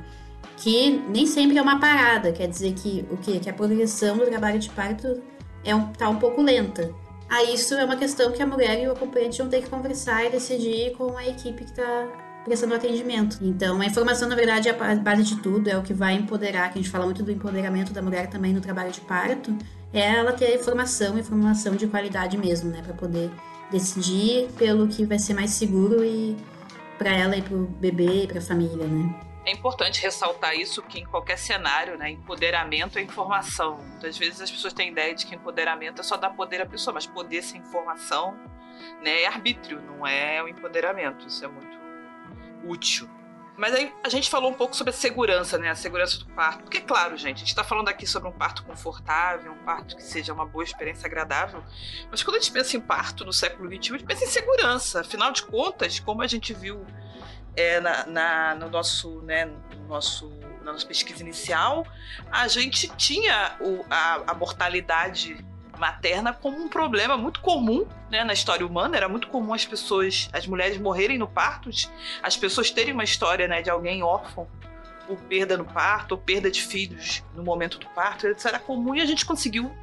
[0.57, 3.39] Que nem sempre é uma parada, quer dizer que o que?
[3.39, 5.21] Que a progressão do trabalho de parto
[5.63, 6.93] é um, tá um pouco lenta.
[7.27, 10.25] Aí isso é uma questão que a mulher e o acompanhante vão ter que conversar
[10.25, 13.37] e decidir com a equipe que está prestando atendimento.
[13.41, 16.71] Então, a informação, na verdade, é a base de tudo, é o que vai empoderar,
[16.71, 19.55] que a gente fala muito do empoderamento da mulher também no trabalho de parto,
[19.93, 23.29] é ela ter informação, informação de qualidade mesmo, né, para poder
[23.71, 26.35] decidir pelo que vai ser mais seguro e
[26.97, 29.15] para ela e para o bebê e para a família, né?
[29.43, 33.77] É importante ressaltar isso que em qualquer cenário, né, empoderamento é informação.
[33.77, 36.93] Muitas vezes as pessoas têm ideia de que empoderamento é só dar poder à pessoa,
[36.93, 38.37] mas poder sem informação,
[39.03, 41.27] né, é arbítrio, não é o empoderamento.
[41.27, 41.80] Isso é muito
[42.63, 43.09] útil.
[43.57, 45.69] Mas aí a gente falou um pouco sobre a segurança, né?
[45.69, 46.63] A segurança do parto.
[46.63, 50.01] Porque, claro, gente, a gente está falando aqui sobre um parto confortável, um parto que
[50.01, 51.63] seja uma boa experiência agradável.
[52.09, 55.01] Mas quando a gente pensa em parto no século XXI, a gente pensa em segurança.
[55.01, 56.85] Afinal de contas, como a gente viu
[57.55, 60.31] é, na, na, no nosso, né, no nosso,
[60.63, 61.85] na nossa pesquisa inicial,
[62.31, 65.45] a gente tinha o, a, a mortalidade
[65.81, 68.95] materna como um problema muito comum né, na história humana.
[68.95, 71.71] Era muito comum as pessoas, as mulheres morrerem no parto,
[72.21, 74.47] as pessoas terem uma história né, de alguém órfão
[75.07, 78.27] por perda no parto ou perda de filhos no momento do parto.
[78.27, 79.75] Isso era comum e a gente conseguiu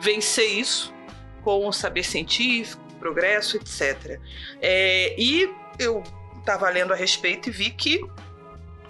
[0.00, 0.92] vencer isso
[1.42, 4.20] com o saber científico, progresso, etc.
[4.60, 5.48] É, e
[5.78, 6.02] eu
[6.40, 8.04] estava lendo a respeito e vi que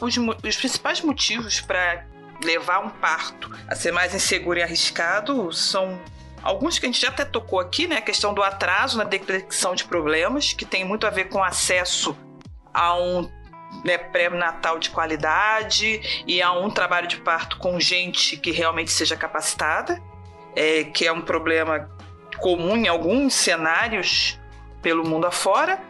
[0.00, 2.06] os, os principais motivos para
[2.42, 6.00] levar um parto a ser mais inseguro e arriscado são
[6.44, 7.96] alguns que a gente já até tocou aqui, né?
[7.96, 12.16] A questão do atraso na detecção de problemas, que tem muito a ver com acesso
[12.72, 13.28] a um
[13.84, 19.16] né, pré-natal de qualidade e a um trabalho de parto com gente que realmente seja
[19.16, 20.00] capacitada,
[20.54, 21.90] é, que é um problema
[22.38, 24.38] comum em alguns cenários
[24.82, 25.80] pelo mundo afora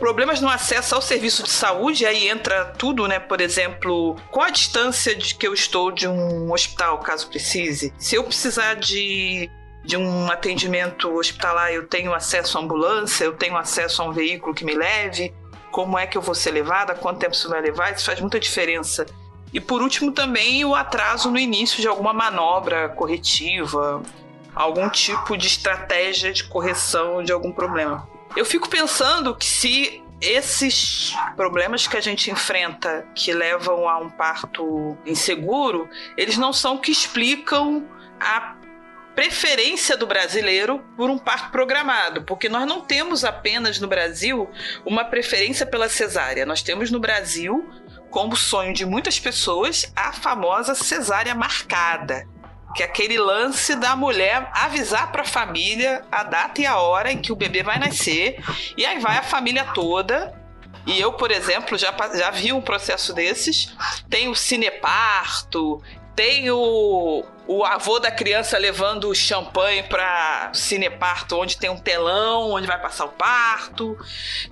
[0.00, 3.18] problemas no acesso ao serviço de saúde, aí entra tudo, né?
[3.18, 7.92] Por exemplo, qual a distância de que eu estou de um hospital, caso precise?
[7.98, 9.50] Se eu precisar de
[9.84, 14.54] de um atendimento hospitalar, eu tenho acesso à ambulância, eu tenho acesso a um veículo
[14.54, 15.34] que me leve,
[15.70, 18.38] como é que eu vou ser levada, quanto tempo isso vai levar, isso faz muita
[18.38, 19.06] diferença.
[19.52, 24.02] E por último também o atraso no início de alguma manobra corretiva,
[24.54, 28.08] algum tipo de estratégia de correção de algum problema.
[28.36, 34.10] Eu fico pensando que se esses problemas que a gente enfrenta que levam a um
[34.10, 37.88] parto inseguro, eles não são que explicam
[38.20, 38.54] a
[39.20, 44.48] preferência do brasileiro por um parto programado, porque nós não temos apenas no Brasil
[44.82, 47.68] uma preferência pela cesárea, nós temos no Brasil,
[48.08, 52.26] como sonho de muitas pessoas, a famosa cesárea marcada
[52.74, 57.12] que é aquele lance da mulher avisar para a família a data e a hora
[57.12, 58.42] em que o bebê vai nascer,
[58.76, 60.32] e aí vai a família toda.
[60.86, 63.74] E eu, por exemplo, já, já vi um processo desses.
[64.08, 65.82] Tem o cineparto,
[66.20, 72.66] tem o, o avô da criança levando champanhe para cineparto, onde tem um telão, onde
[72.66, 73.96] vai passar o parto.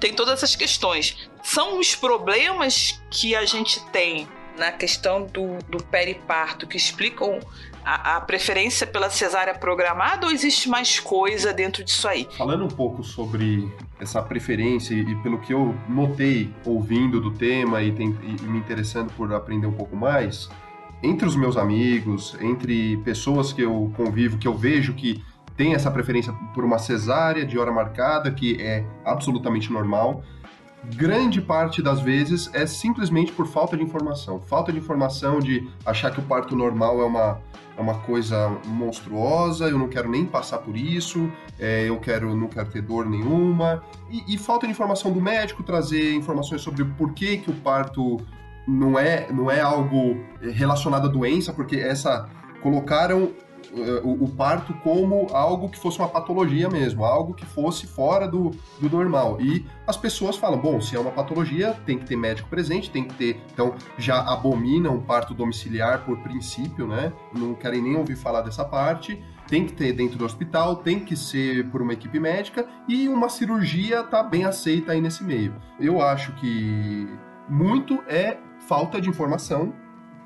[0.00, 1.28] Tem todas essas questões.
[1.42, 7.38] São os problemas que a gente tem na questão do, do periparto que explicam
[7.84, 12.26] a, a, preferência pela cesárea programada ou existe mais coisa dentro disso aí?
[12.38, 17.92] Falando um pouco sobre essa preferência e pelo que eu notei ouvindo do tema e,
[17.92, 20.48] tem, e me interessando por aprender um pouco mais,
[21.02, 25.22] entre os meus amigos, entre pessoas que eu convivo, que eu vejo que
[25.56, 30.22] tem essa preferência por uma cesárea de hora marcada, que é absolutamente normal,
[30.94, 34.40] grande parte das vezes é simplesmente por falta de informação.
[34.40, 37.40] Falta de informação de achar que o parto normal é uma,
[37.76, 42.46] é uma coisa monstruosa, eu não quero nem passar por isso, é, eu quero não
[42.46, 43.82] quero ter dor nenhuma.
[44.10, 48.18] E, e, falta de informação do médico, trazer informações sobre o porquê que o parto
[48.68, 52.28] não é, não é algo relacionado à doença, porque essa
[52.62, 53.32] colocaram
[54.04, 58.50] o, o, parto como algo que fosse uma patologia mesmo, algo que fosse fora do,
[58.80, 59.40] do normal.
[59.40, 63.04] E as pessoas falam, bom, se é uma patologia, tem que ter médico presente, tem
[63.04, 63.40] que ter.
[63.52, 67.12] Então, já abominam o parto domiciliar por princípio, né?
[67.34, 69.22] Não querem nem ouvir falar dessa parte.
[69.48, 73.30] Tem que ter dentro do hospital, tem que ser por uma equipe médica e uma
[73.30, 75.54] cirurgia tá bem aceita aí nesse meio.
[75.80, 77.08] Eu acho que
[77.48, 78.36] muito é
[78.68, 79.72] falta de informação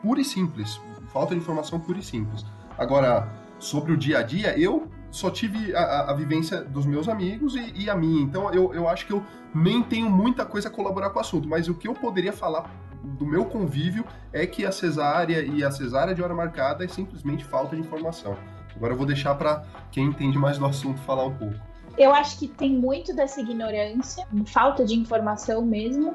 [0.02, 0.80] pura e simples.
[1.12, 2.44] Falta de informação pura e simples.
[2.76, 7.54] Agora, sobre o dia a dia, eu só tive a, a vivência dos meus amigos
[7.54, 8.20] e, e, a minha.
[8.20, 9.22] Então, eu, eu acho que eu
[9.54, 11.48] nem tenho muita coisa a colaborar com o assunto.
[11.48, 12.68] Mas o que eu poderia falar
[13.04, 17.44] do meu convívio é que a cesárea e a cesárea de hora marcada é simplesmente
[17.44, 18.36] falta de informação.
[18.74, 21.54] Agora eu vou deixar para quem entende mais do assunto falar um pouco.
[21.96, 26.14] Eu acho que tem muito dessa ignorância, falta de informação mesmo,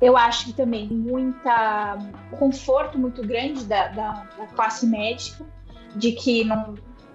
[0.00, 1.98] eu acho que também muita
[2.38, 5.44] conforto muito grande da, da, da classe médica,
[5.96, 6.74] de que não,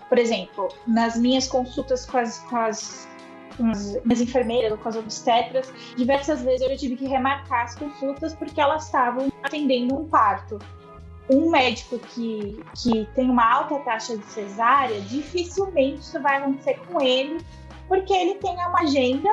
[0.09, 3.09] por exemplo, nas minhas consultas com as, com as,
[3.55, 8.59] com as enfermeiras, com as obstetras, diversas vezes eu tive que remarcar as consultas porque
[8.59, 10.59] elas estavam atendendo um parto.
[11.29, 17.01] Um médico que, que tem uma alta taxa de cesárea, dificilmente isso vai acontecer com
[17.01, 17.39] ele,
[17.88, 19.29] porque ele tem uma agenda,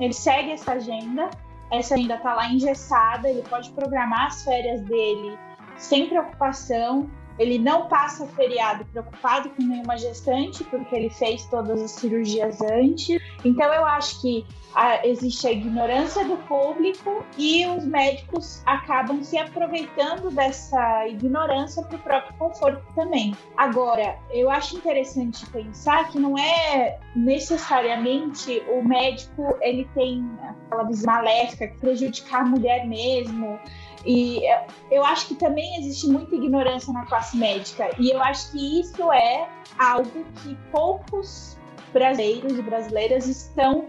[0.00, 1.30] ele segue essa agenda
[1.70, 5.38] essa ainda está lá engessada, ele pode programar as férias dele
[5.76, 7.10] sem preocupação.
[7.40, 13.18] Ele não passa feriado preocupado com nenhuma gestante, porque ele fez todas as cirurgias antes.
[13.42, 19.38] Então, eu acho que a, existe a ignorância do público e os médicos acabam se
[19.38, 23.34] aproveitando dessa ignorância para o próprio conforto também.
[23.56, 31.12] Agora, eu acho interessante pensar que não é necessariamente o médico ele tem aquela visão
[31.12, 33.58] maléfica que prejudicar a mulher mesmo
[34.04, 34.42] e
[34.90, 37.90] eu acho que também existe muita ignorância na classe médica.
[37.98, 39.48] E eu acho que isso é
[39.78, 41.58] algo que poucos
[41.92, 43.88] brasileiros e brasileiras estão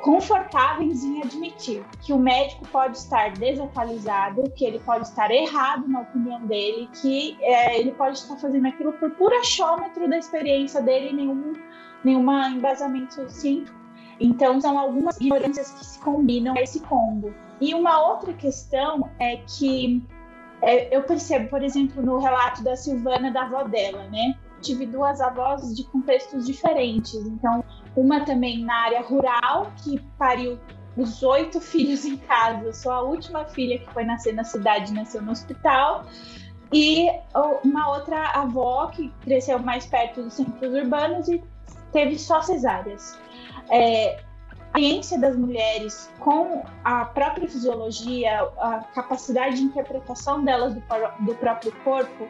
[0.00, 6.02] confortáveis em admitir que o médico pode estar desatualizado, que ele pode estar errado na
[6.02, 11.12] opinião dele, que é, ele pode estar fazendo aquilo por puro achômetro da experiência dele,
[11.12, 11.52] nenhum
[12.04, 13.76] nenhuma embasamento científico.
[14.20, 17.34] Então, são algumas ignorâncias que se combinam esse combo.
[17.60, 20.02] E uma outra questão é que
[20.62, 24.36] é, eu percebo, por exemplo, no relato da Silvana, da avó dela, né?
[24.60, 27.14] Tive duas avós de contextos diferentes.
[27.14, 27.64] Então,
[27.96, 30.58] uma também na área rural, que pariu
[30.96, 32.72] os oito filhos em casa.
[32.72, 36.06] Sou a última filha que foi nascer na cidade, nasceu no hospital.
[36.72, 37.08] E
[37.64, 41.42] uma outra avó que cresceu mais perto dos centros urbanos e
[41.92, 43.18] teve só cesáreas.
[43.70, 44.20] É,
[44.72, 50.82] a ciência das mulheres com a própria fisiologia, a capacidade de interpretação delas do,
[51.20, 52.28] do próprio corpo,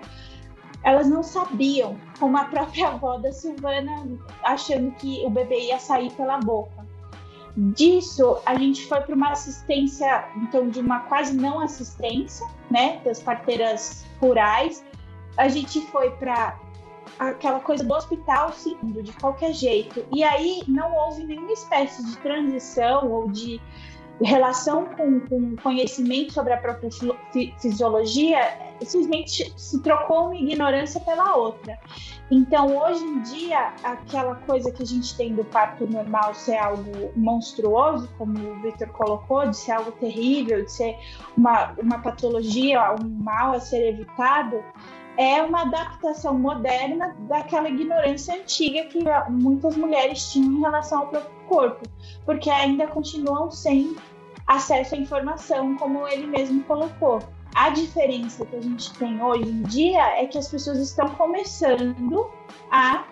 [0.83, 4.07] elas não sabiam, como a própria avó da Silvana,
[4.45, 6.87] achando que o bebê ia sair pela boca.
[7.57, 13.21] Disso, a gente foi para uma assistência, então, de uma quase não assistência, né, das
[13.21, 14.85] parteiras rurais.
[15.37, 16.57] A gente foi para
[17.19, 20.05] aquela coisa do hospital seguindo de qualquer jeito.
[20.13, 23.61] E aí não houve nenhuma espécie de transição ou de
[24.21, 26.91] relação com, com conhecimento sobre a própria
[27.61, 28.41] fisiologia,
[28.83, 31.79] simplesmente se trocou uma ignorância pela outra.
[32.31, 37.13] Então, hoje em dia, aquela coisa que a gente tem do parto normal ser algo
[37.17, 40.97] monstruoso, como o Victor colocou, de ser algo terrível, de ser
[41.37, 44.63] uma, uma patologia, um mal a ser evitado,
[45.19, 51.39] é uma adaptação moderna daquela ignorância antiga que muitas mulheres tinham em relação ao próprio
[51.49, 51.83] corpo,
[52.25, 53.97] porque ainda continuam sem
[54.47, 57.21] acesso à informação, como ele mesmo colocou.
[57.53, 62.31] A diferença que a gente tem hoje em dia é que as pessoas estão começando
[62.71, 63.05] a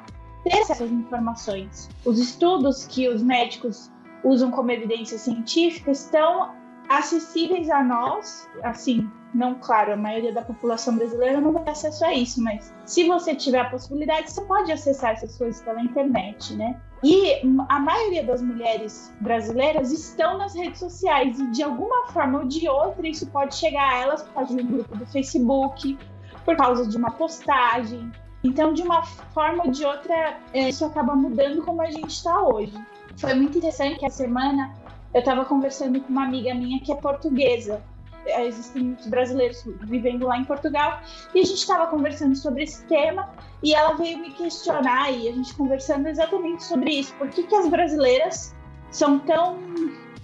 [0.45, 1.89] ter essas informações.
[2.05, 3.91] Os estudos que os médicos
[4.23, 6.55] usam como evidência científica estão
[6.89, 12.15] acessíveis a nós, assim, não, claro, a maioria da população brasileira não ter acesso a
[12.15, 16.81] isso, mas se você tiver a possibilidade, você pode acessar essas coisas pela internet, né?
[17.05, 22.45] E a maioria das mulheres brasileiras estão nas redes sociais e de alguma forma ou
[22.47, 25.99] de outra isso pode chegar a elas por causa de um grupo do Facebook,
[26.43, 28.11] por causa de uma postagem.
[28.43, 32.43] Então, de uma forma ou de outra, é, isso acaba mudando como a gente está
[32.43, 32.73] hoje.
[33.19, 34.75] Foi muito interessante que a semana
[35.13, 37.83] eu estava conversando com uma amiga minha que é portuguesa
[38.27, 41.01] existem muitos brasileiros vivendo lá em Portugal,
[41.35, 43.31] e a gente estava conversando sobre esse tema,
[43.63, 47.15] e ela veio me questionar, e a gente conversando exatamente sobre isso.
[47.15, 48.55] Por que, que as brasileiras
[48.91, 49.59] são tão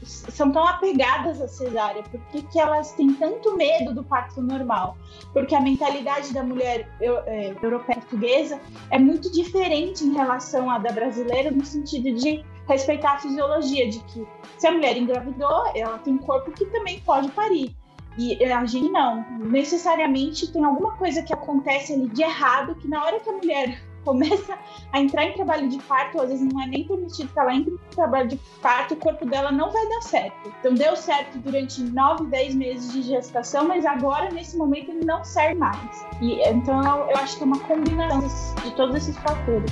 [0.05, 2.03] são tão apegadas à cesárea?
[2.03, 4.97] Por que, que elas têm tanto medo do parto normal?
[5.33, 10.91] Porque a mentalidade da mulher é, europeia portuguesa é muito diferente em relação à da
[10.93, 14.27] brasileira, no sentido de respeitar a fisiologia, de que
[14.59, 17.75] se a mulher engravidou, ela tem um corpo que também pode parir.
[18.17, 19.25] E a gente não.
[19.39, 23.83] Necessariamente tem alguma coisa que acontece ali de errado que na hora que a mulher
[24.05, 24.59] começa
[24.93, 27.73] a entrar em trabalho de parto, às vezes não é nem permitido que ela entre
[27.73, 30.53] em trabalho de parto, o corpo dela não vai dar certo.
[30.59, 35.25] Então deu certo durante 9, 10 meses de gestação, mas agora, nesse momento, ele não
[35.25, 36.05] serve mais.
[36.21, 38.21] E então eu acho que é uma combinação
[38.65, 39.71] de todos esses fatores.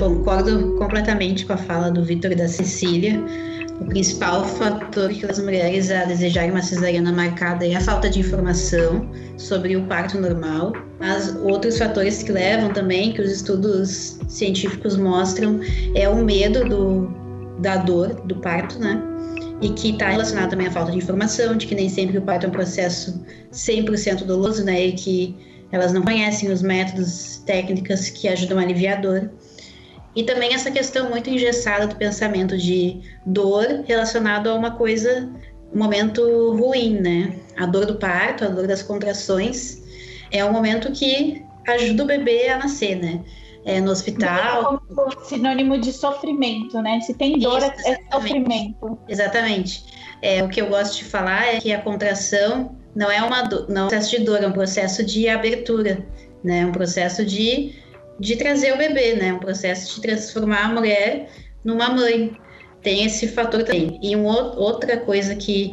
[0.00, 3.22] Concordo completamente com a fala do Vitor e da Cecília.
[3.80, 8.20] O principal fator que as mulheres a desejarem uma cesariana marcada é a falta de
[8.20, 10.72] informação sobre o parto normal.
[10.98, 15.60] Mas outros fatores que levam também, que os estudos científicos mostram,
[15.94, 17.10] é o medo do,
[17.60, 19.02] da dor do parto, né?
[19.62, 22.46] E que está relacionado também à falta de informação, de que nem sempre o parto
[22.46, 23.22] é um processo
[23.52, 24.86] 100% doloroso, né?
[24.86, 25.36] E que
[25.72, 29.30] elas não conhecem os métodos, técnicas que ajudam a aliviar a dor.
[30.14, 35.30] E também essa questão muito engessada do pensamento de dor relacionado a uma coisa,
[35.72, 37.36] um momento ruim, né?
[37.56, 39.82] A dor do parto, a dor das contrações,
[40.30, 43.22] é um momento que ajuda o bebê a nascer, né?
[43.64, 44.82] é, no hospital.
[44.94, 47.00] Como sinônimo de sofrimento, né?
[47.00, 48.98] Se tem dor, Isso, é sofrimento.
[49.08, 49.84] Exatamente.
[50.22, 53.66] É, o que eu gosto de falar é que a contração não é uma do,
[53.72, 56.06] não é um processo de dor, é um processo de abertura,
[56.42, 56.60] né?
[56.60, 57.74] É um processo de,
[58.20, 59.32] de trazer o bebê, né?
[59.32, 61.30] Um processo de transformar a mulher
[61.64, 62.36] numa mãe.
[62.82, 63.98] Tem esse fator também.
[64.02, 65.72] E um, outra coisa que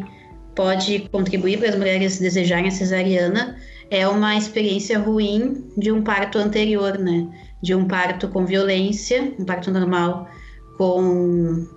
[0.56, 3.58] pode contribuir para as mulheres desejarem a cesariana
[3.92, 7.28] é uma experiência ruim de um parto anterior, né?
[7.62, 10.30] De um parto com violência, um parto normal
[10.78, 11.68] com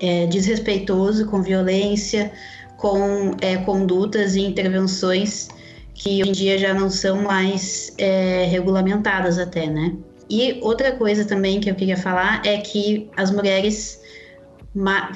[0.00, 2.32] é, desrespeitoso, com violência,
[2.76, 5.48] com é, condutas e intervenções
[5.94, 9.94] que hoje em dia já não são mais é, regulamentadas até, né?
[10.28, 14.00] E outra coisa também que eu queria falar é que as mulheres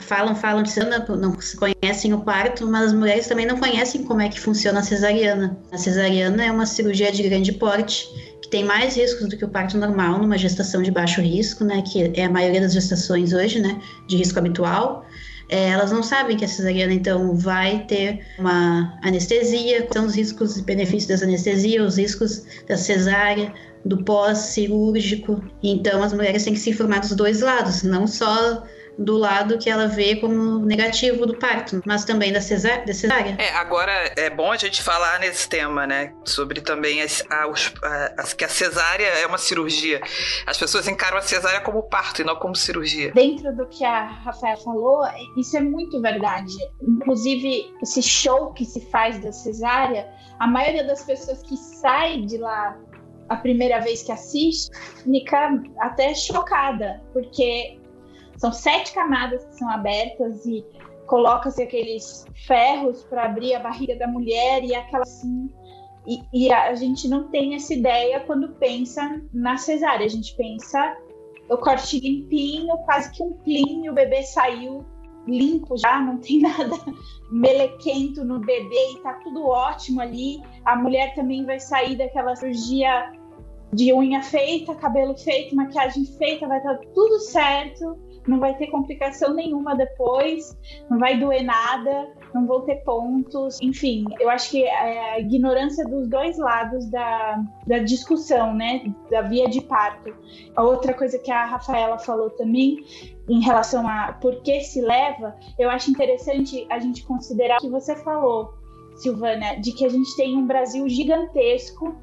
[0.01, 0.63] falam, falam
[1.19, 4.83] não conhecem o parto, mas as mulheres também não conhecem como é que funciona a
[4.83, 5.59] cesariana.
[5.73, 8.07] A cesariana é uma cirurgia de grande porte
[8.43, 11.83] que tem mais riscos do que o parto normal numa gestação de baixo risco, né,
[11.83, 15.07] que é a maioria das gestações hoje, né, de risco habitual.
[15.49, 20.57] É, elas não sabem que a cesariana, então, vai ter uma anestesia, são os riscos
[20.57, 23.53] e benefícios das anestesias, os riscos da cesárea,
[23.85, 25.43] do pós-cirúrgico.
[25.63, 28.65] Então, as mulheres têm que se informar dos dois lados, não só
[28.99, 32.85] do lado que ela vê como negativo do parto, mas também da cesárea.
[32.85, 33.37] Da cesárea.
[33.39, 36.13] É, agora é bom a gente falar nesse tema, né?
[36.25, 37.75] Sobre também as, as,
[38.17, 40.01] as, que a cesárea é uma cirurgia.
[40.47, 43.13] As pessoas encaram a cesárea como parto e não como cirurgia.
[43.13, 45.03] Dentro do que a Rafael falou,
[45.37, 46.55] isso é muito verdade.
[46.81, 52.39] Inclusive, esse show que se faz da cesárea, a maioria das pessoas que sai de
[52.39, 52.77] lá
[53.29, 54.71] a primeira vez que assiste
[55.03, 57.79] fica até chocada, porque
[58.39, 60.65] são sete camadas que são abertas e
[61.07, 65.49] coloca-se aqueles ferros para abrir a barriga da mulher e aquela assim.
[66.07, 70.07] E, e, a gente não tem essa ideia quando pensa na cesárea.
[70.07, 70.97] A gente pensa
[71.49, 74.85] o corte limpinho, quase que um plim, o bebê saiu
[75.27, 76.77] limpo já, não tem nada
[77.33, 80.41] melequento no bebê e tá tudo ótimo ali.
[80.65, 83.13] A mulher também vai sair daquela cirurgia
[83.73, 88.69] de unha feita, cabelo feito, maquiagem feita, vai estar tá tudo certo não vai ter
[88.69, 90.57] complicação nenhuma depois,
[90.91, 93.59] não vai doer nada, não vão ter pontos.
[93.61, 99.23] Enfim, eu acho que é a ignorância dos dois lados da, da discussão, né, da
[99.23, 100.15] via de parto.
[100.55, 102.85] A outra coisa que a Rafaela falou também,
[103.29, 107.69] em relação a por que se leva, eu acho interessante a gente considerar o que
[107.69, 108.55] você falou,
[108.97, 111.97] Silvana, de que a gente tem um Brasil gigantesco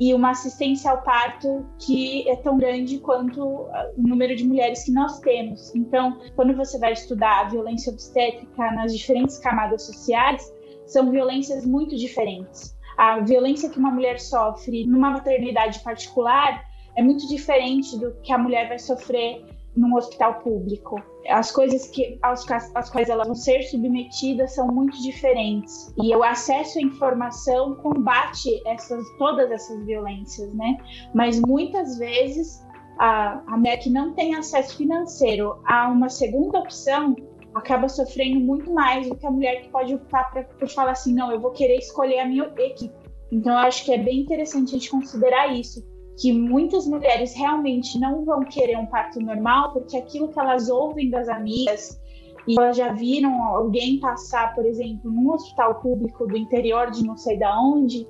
[0.00, 4.92] e uma assistência ao parto que é tão grande quanto o número de mulheres que
[4.92, 5.74] nós temos.
[5.74, 10.52] Então, quando você vai estudar a violência obstétrica nas diferentes camadas sociais,
[10.86, 12.76] são violências muito diferentes.
[12.96, 16.64] A violência que uma mulher sofre numa maternidade particular
[16.96, 19.44] é muito diferente do que a mulher vai sofrer
[19.76, 21.00] num hospital público.
[21.28, 25.92] As coisas que às, às quais elas vão ser submetidas são muito diferentes.
[26.02, 30.76] E o acesso à informação combate essas, todas essas violências, né?
[31.14, 32.64] Mas muitas vezes
[32.98, 37.14] a, a mulher que não tem acesso financeiro a uma segunda opção
[37.54, 41.14] acaba sofrendo muito mais do que a mulher que pode optar pra, por falar assim,
[41.14, 42.94] não, eu vou querer escolher a minha equipe.
[43.30, 45.84] Então, eu acho que é bem interessante a gente considerar isso
[46.18, 51.10] que muitas mulheres realmente não vão querer um parto normal porque aquilo que elas ouvem
[51.10, 52.00] das amigas
[52.46, 57.16] e elas já viram alguém passar, por exemplo, num hospital público do interior de não
[57.16, 58.06] sei da onde,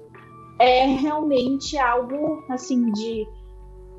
[0.59, 3.27] é realmente algo assim de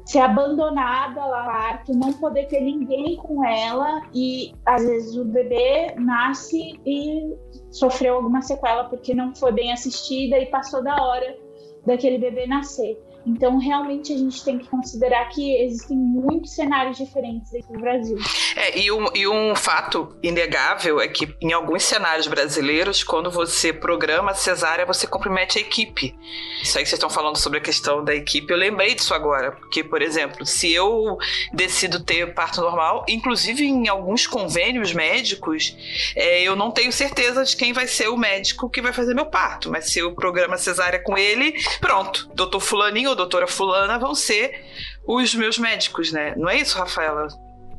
[0.05, 5.23] ser abandonada lá no parto, não poder ter ninguém com ela e às vezes o
[5.23, 7.37] bebê nasce e
[7.69, 11.37] sofreu alguma sequela porque não foi bem assistida e passou da hora
[11.85, 12.97] daquele bebê nascer.
[13.29, 18.17] Então, realmente, a gente tem que considerar que existem muitos cenários diferentes aqui no Brasil.
[18.55, 23.71] É, e um, e um fato inegável é que, em alguns cenários brasileiros, quando você
[23.71, 26.15] programa cesárea, você compromete a equipe.
[26.61, 29.51] Isso aí que vocês estão falando sobre a questão da equipe, eu lembrei disso agora.
[29.51, 31.17] Porque, por exemplo, se eu
[31.53, 35.77] decido ter parto normal, inclusive em alguns convênios médicos,
[36.15, 39.27] é, eu não tenho certeza de quem vai ser o médico que vai fazer meu
[39.27, 39.69] parto.
[39.69, 44.63] Mas se eu programa cesárea com ele, pronto, doutor Fulaninho ou doutora fulana vão ser
[45.05, 46.33] os meus médicos, né?
[46.37, 47.27] Não é isso, Rafaela?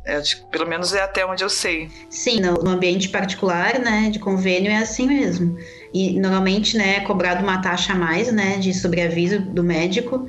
[0.05, 1.91] É, pelo menos é até onde eu sei.
[2.09, 5.57] Sim, no, no, ambiente particular, né, de convênio é assim mesmo.
[5.93, 10.27] E normalmente, né, é cobrado uma taxa a mais, né, de sobreaviso do médico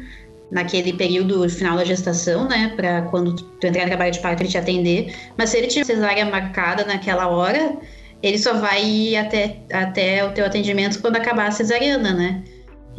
[0.51, 4.49] naquele período final da gestação, né, para quando tu entrar em trabalho de parto ele
[4.49, 5.15] te atender.
[5.37, 7.77] Mas se ele tiver cesárea marcada naquela hora,
[8.21, 12.43] ele só vai ir até, até o teu atendimento quando acabar a cesariana, né?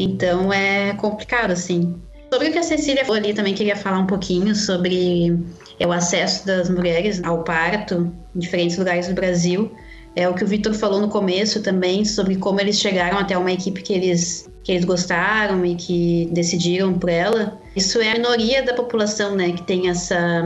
[0.03, 1.95] Então é complicado, assim.
[2.33, 5.39] Sobre o que a Cecília falou ali, também queria falar um pouquinho sobre
[5.79, 9.71] é, o acesso das mulheres ao parto em diferentes lugares do Brasil.
[10.17, 13.53] É o que o Vitor falou no começo também sobre como eles chegaram até uma
[13.53, 17.61] equipe que eles que eles gostaram e que decidiram por ela.
[17.75, 20.45] Isso é a minoria da população, né, que tem essa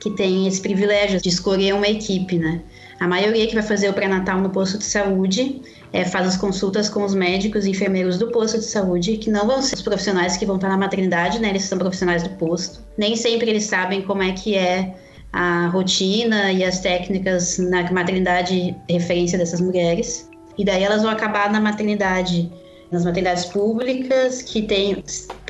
[0.00, 2.62] que tem esse privilégio de escolher uma equipe, né?
[3.00, 5.60] A maioria que vai fazer o pré-natal no posto de saúde
[5.92, 9.46] é, faz as consultas com os médicos e enfermeiros do posto de saúde, que não
[9.46, 11.48] vão ser os profissionais que vão estar na maternidade, né?
[11.50, 12.80] Eles são profissionais do posto.
[12.96, 14.94] Nem sempre eles sabem como é que é
[15.32, 20.30] a rotina e as técnicas na maternidade referência dessas mulheres.
[20.56, 22.50] E daí elas vão acabar na maternidade,
[22.90, 25.02] nas maternidades públicas, que tem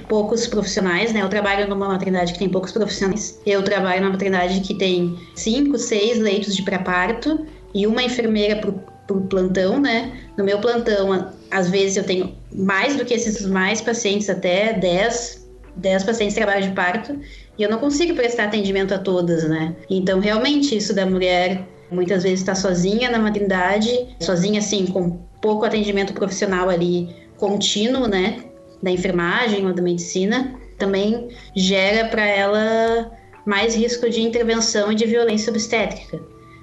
[0.09, 1.23] poucos profissionais, né?
[1.23, 3.41] Eu trabalho numa maternidade que tem poucos profissionais.
[3.45, 8.73] Eu trabalho numa maternidade que tem cinco, seis leitos de pré-parto e uma enfermeira por,
[9.07, 10.13] por plantão, né?
[10.37, 15.47] No meu plantão, às vezes eu tenho mais do que esses mais pacientes, até 10,
[15.77, 17.19] 10 pacientes trabalham de parto
[17.59, 19.75] e eu não consigo prestar atendimento a todas, né?
[19.89, 25.19] Então, realmente, isso da mulher muitas vezes estar tá sozinha na maternidade, sozinha assim, com
[25.41, 28.43] pouco atendimento profissional ali contínuo, né?
[28.83, 33.11] Da enfermagem ou da medicina, também gera para ela
[33.45, 36.21] mais risco de intervenção e de violência obstétrica.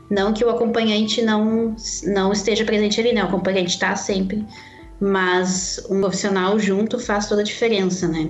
[0.09, 3.23] Não que o acompanhante não, não esteja presente ali, né?
[3.23, 4.43] O acompanhante está sempre,
[4.99, 8.29] mas um profissional junto faz toda a diferença, né?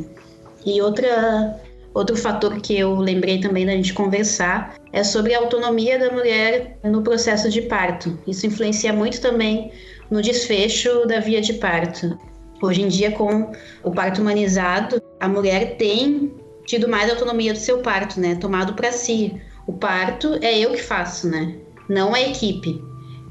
[0.66, 1.60] E outra
[1.94, 6.78] Outro fator que eu lembrei também da gente conversar é sobre a autonomia da mulher
[6.84, 8.18] no processo de parto.
[8.26, 9.74] Isso influencia muito também
[10.10, 12.18] no desfecho da via de parto.
[12.62, 13.52] Hoje em dia, com
[13.84, 16.32] o parto humanizado, a mulher tem
[16.66, 18.36] tido mais autonomia do seu parto, né?
[18.36, 19.42] Tomado para si.
[19.66, 21.56] O parto é eu que faço, né?
[21.90, 22.82] Não a equipe.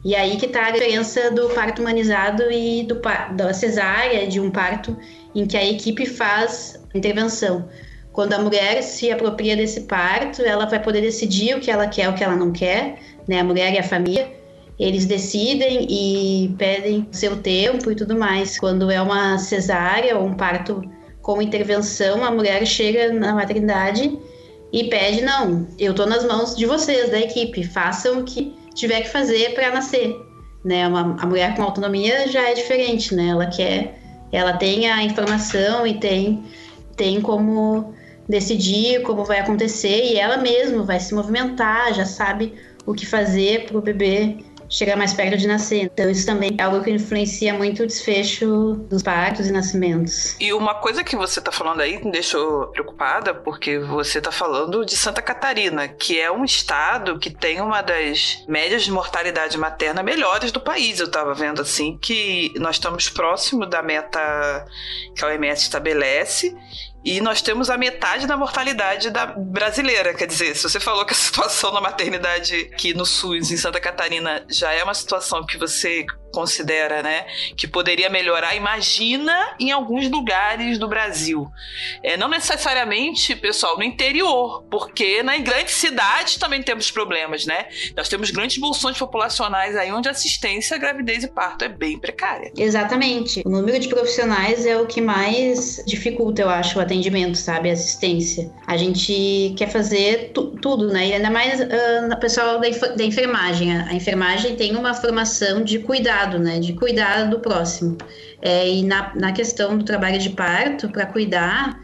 [0.05, 3.01] E aí que está a diferença do parto humanizado e do,
[3.37, 4.97] da cesárea, de um parto
[5.35, 7.69] em que a equipe faz intervenção.
[8.13, 12.09] Quando a mulher se apropria desse parto, ela vai poder decidir o que ela quer,
[12.09, 12.99] o que ela não quer,
[13.29, 13.41] né?
[13.41, 14.40] A mulher e a família,
[14.81, 18.59] eles decidem e pedem seu tempo e tudo mais.
[18.59, 20.83] Quando é uma cesárea ou um parto
[21.21, 24.19] com intervenção, a mulher chega na maternidade
[24.73, 29.03] e pede: não, eu estou nas mãos de vocês, da equipe, façam o que tiver
[29.03, 30.17] que fazer para nascer.
[30.65, 30.89] Né?
[30.89, 33.29] Uma, a mulher com autonomia já é diferente, né?
[33.29, 34.01] Ela quer,
[34.33, 36.43] ela tem a informação e tem,
[36.97, 37.93] tem como
[38.27, 42.55] decidir como vai acontecer e ela mesma vai se movimentar, já sabe
[42.87, 44.39] o que fazer para o bebê
[44.71, 45.83] chegar mais perto de nascer.
[45.83, 50.37] Então, isso também é algo que influencia muito o desfecho dos partos e nascimentos.
[50.39, 54.87] E uma coisa que você está falando aí me deixou preocupada, porque você está falando
[54.87, 60.03] de Santa Catarina, que é um estado que tem uma das médias de mortalidade materna
[60.03, 61.01] melhores do país.
[61.01, 64.21] Eu estava vendo assim que nós estamos próximo da meta
[65.17, 66.57] que a OMS estabelece
[67.05, 70.15] e nós temos a metade da mortalidade da brasileira.
[70.15, 73.81] Quer dizer, se você falou que a situação na maternidade aqui no SUS, em Santa
[73.81, 77.27] Catarina, já é uma situação que você considera, né,
[77.57, 81.49] que poderia melhorar, imagina em alguns lugares do Brasil.
[82.03, 87.67] É, não necessariamente, pessoal, no interior, porque nas grandes cidades também temos problemas, né?
[87.97, 92.53] Nós temos grandes bolsões populacionais aí onde a assistência, gravidez e parto é bem precária.
[92.57, 93.43] Exatamente.
[93.45, 97.71] O número de profissionais é o que mais dificulta, eu acho, o atendimento, sabe?
[97.71, 98.51] A assistência.
[98.67, 101.09] A gente quer fazer tu tudo, né?
[101.09, 103.77] E ainda mais uh, pessoal da, da enfermagem.
[103.77, 106.59] A enfermagem tem uma formação de cuidar cuidado, né?
[106.59, 107.97] De cuidar do próximo.
[108.43, 111.81] É, e na, na questão do trabalho de parto, para cuidar,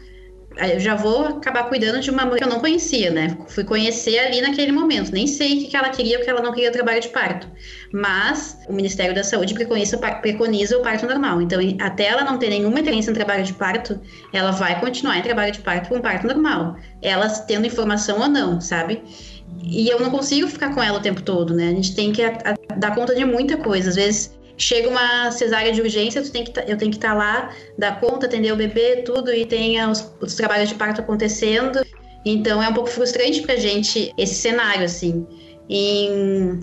[0.57, 3.37] eu já vou acabar cuidando de uma mulher que eu não conhecia, né?
[3.47, 5.11] Fui conhecer ali naquele momento.
[5.11, 7.47] Nem sei o que ela queria, porque ela não queria trabalho de parto.
[7.93, 11.41] Mas o Ministério da Saúde preconiza, preconiza o parto normal.
[11.41, 13.99] Então, até ela não ter nenhuma experiência em trabalho de parto,
[14.33, 16.75] ela vai continuar em trabalho de parto com parto normal.
[17.01, 19.03] Ela tendo informação ou não, sabe?
[19.63, 21.69] E eu não consigo ficar com ela o tempo todo, né?
[21.69, 23.89] A gente tem que a, a, dar conta de muita coisa.
[23.89, 27.09] Às vezes chega uma cesárea de urgência, tu tem que, tá, eu tenho que estar
[27.09, 31.01] tá lá, dar conta, atender o bebê, tudo, e tem os, os trabalhos de parto
[31.01, 31.81] acontecendo.
[32.25, 35.25] Então é um pouco frustrante pra gente esse cenário, assim.
[35.69, 36.59] Em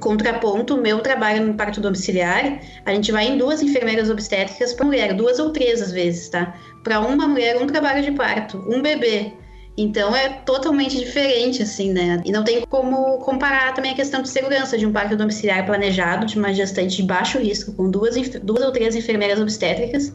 [0.00, 5.12] contraponto, meu trabalho no parto domiciliar, a gente vai em duas enfermeiras obstétricas por mulher,
[5.12, 6.54] duas ou três às vezes, tá?
[6.84, 9.32] Para uma mulher, um trabalho de parto, um bebê.
[9.80, 12.20] Então é totalmente diferente, assim, né?
[12.24, 16.26] E não tem como comparar também a questão de segurança de um parto domiciliar planejado
[16.26, 20.12] de uma gestante de baixo risco, com duas, duas ou três enfermeiras obstétricas,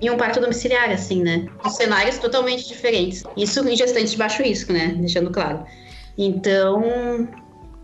[0.00, 1.48] e um parto domiciliar, assim, né?
[1.70, 3.24] cenários totalmente diferentes.
[3.36, 4.94] Isso em gestantes de baixo risco, né?
[4.96, 5.64] Deixando claro.
[6.16, 7.28] Então,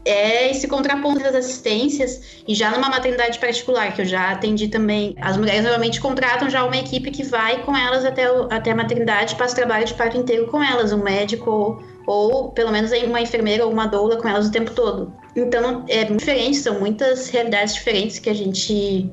[0.07, 5.15] é esse contraponto das assistências e já numa maternidade particular, que eu já atendi também,
[5.21, 8.77] as mulheres normalmente contratam já uma equipe que vai com elas até, o, até a
[8.77, 13.21] maternidade, passa o trabalho de parto inteiro com elas, um médico ou, pelo menos uma
[13.21, 15.13] enfermeira ou uma doula com elas o tempo todo.
[15.35, 19.11] Então é diferente, são muitas realidades diferentes que a gente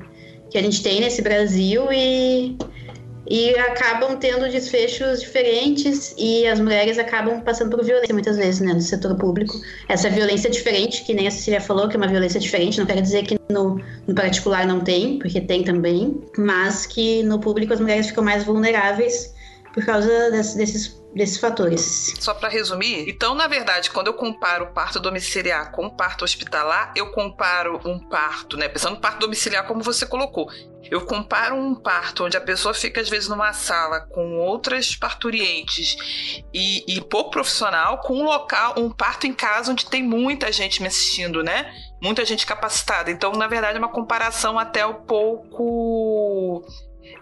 [0.50, 2.56] que a gente tem nesse Brasil e
[3.26, 8.72] e acabam tendo desfechos diferentes e as mulheres acabam passando por violência muitas vezes, né,
[8.72, 9.54] no setor público.
[9.88, 13.00] Essa violência diferente, que nem a Cecília falou, que é uma violência diferente, não quero
[13.00, 17.80] dizer que no, no particular não tem, porque tem também, mas que no público as
[17.80, 19.32] mulheres ficam mais vulneráveis
[19.72, 22.14] por causa desse, desses desses fatores.
[22.18, 27.12] Só para resumir, então, na verdade, quando eu comparo parto domiciliar com parto hospitalar, eu
[27.12, 28.68] comparo um parto, né?
[28.68, 30.50] Pensando no parto domiciliar, como você colocou.
[30.90, 35.96] Eu comparo um parto onde a pessoa fica, às vezes, numa sala com outras parturientes
[36.52, 40.82] e, e pouco profissional, com um local, um parto em casa onde tem muita gente
[40.82, 41.72] me assistindo, né?
[42.02, 43.10] Muita gente capacitada.
[43.10, 46.62] Então, na verdade, é uma comparação até um pouco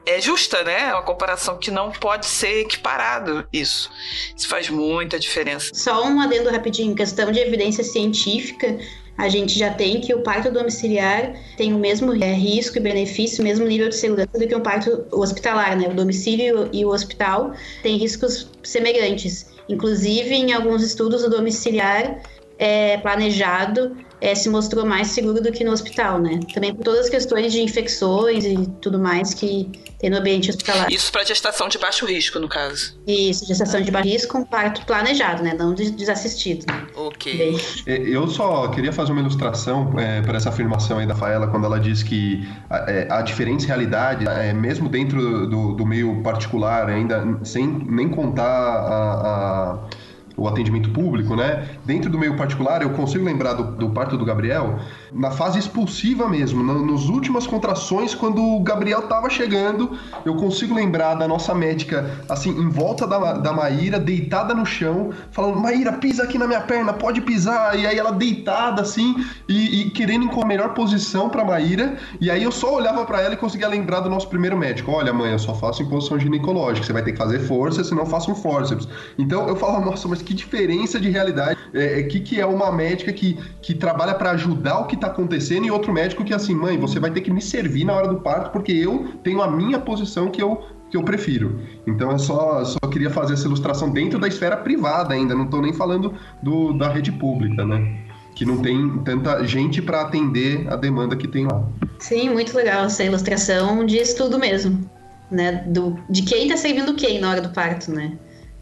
[0.07, 0.89] é justa, né?
[0.89, 3.91] É uma comparação que não pode ser equiparado isso.
[4.37, 5.71] Isso faz muita diferença.
[5.73, 8.79] Só um adendo rapidinho, questão de evidência científica,
[9.17, 13.43] a gente já tem que o parto domiciliar tem o mesmo é, risco e benefício,
[13.43, 15.89] o mesmo nível de segurança do que um parto hospitalar, né?
[15.89, 17.53] O domicílio e o hospital
[17.83, 19.47] têm riscos semelhantes.
[19.69, 22.21] Inclusive, em alguns estudos, o domiciliar
[22.59, 26.39] é planejado é, se mostrou mais seguro do que no hospital, né?
[26.55, 29.69] Também por todas as questões de infecções e tudo mais que
[29.99, 30.91] tem no ambiente hospitalar.
[30.93, 32.97] Isso para gestação de baixo risco, no caso.
[33.05, 35.55] Isso, gestação de baixo risco com parto planejado, né?
[35.59, 36.65] Não desassistido.
[36.95, 37.37] Ok.
[37.37, 37.61] Bem.
[37.85, 41.67] É, eu só queria fazer uma ilustração é, para essa afirmação aí da Faela, quando
[41.67, 46.89] ela diz que a, é, a diferente realidade, é, mesmo dentro do, do meio particular,
[46.89, 50.02] ainda sem nem contar a, a
[50.37, 51.69] o atendimento público, né?
[51.85, 54.79] Dentro do meio particular, eu consigo lembrar do, do parto do Gabriel
[55.13, 60.75] na fase expulsiva mesmo, no, nos últimas contrações, quando o Gabriel tava chegando, eu consigo
[60.75, 65.93] lembrar da nossa médica, assim, em volta da, da Maíra, deitada no chão, falando: Maíra,
[65.93, 67.79] pisa aqui na minha perna, pode pisar.
[67.79, 69.15] E aí ela deitada, assim,
[69.49, 71.97] e, e querendo com a melhor posição pra Maíra.
[72.21, 75.13] E aí eu só olhava para ela e conseguia lembrar do nosso primeiro médico: Olha,
[75.13, 78.31] mãe, eu só faço em posição ginecológica, você vai ter que fazer força, senão faço
[78.31, 78.89] um forceps.
[79.19, 81.59] Então eu falava: Nossa, mas que diferença de realidade.
[81.75, 85.09] É, é que, que é uma médica que, que trabalha para ajudar o que está
[85.09, 88.09] acontecendo e outro médico que, assim, mãe, você vai ter que me servir na hora
[88.09, 91.59] do parto porque eu tenho a minha posição que eu, que eu prefiro.
[91.87, 95.63] Então eu só, só queria fazer essa ilustração dentro da esfera privada ainda, não estou
[95.63, 97.99] nem falando do, da rede pública, né?
[98.35, 101.67] Que não tem tanta gente para atender a demanda que tem lá.
[101.99, 104.89] Sim, muito legal essa ilustração diz tudo mesmo,
[105.31, 105.65] né?
[105.67, 108.13] Do, de quem está servindo quem na hora do parto, né?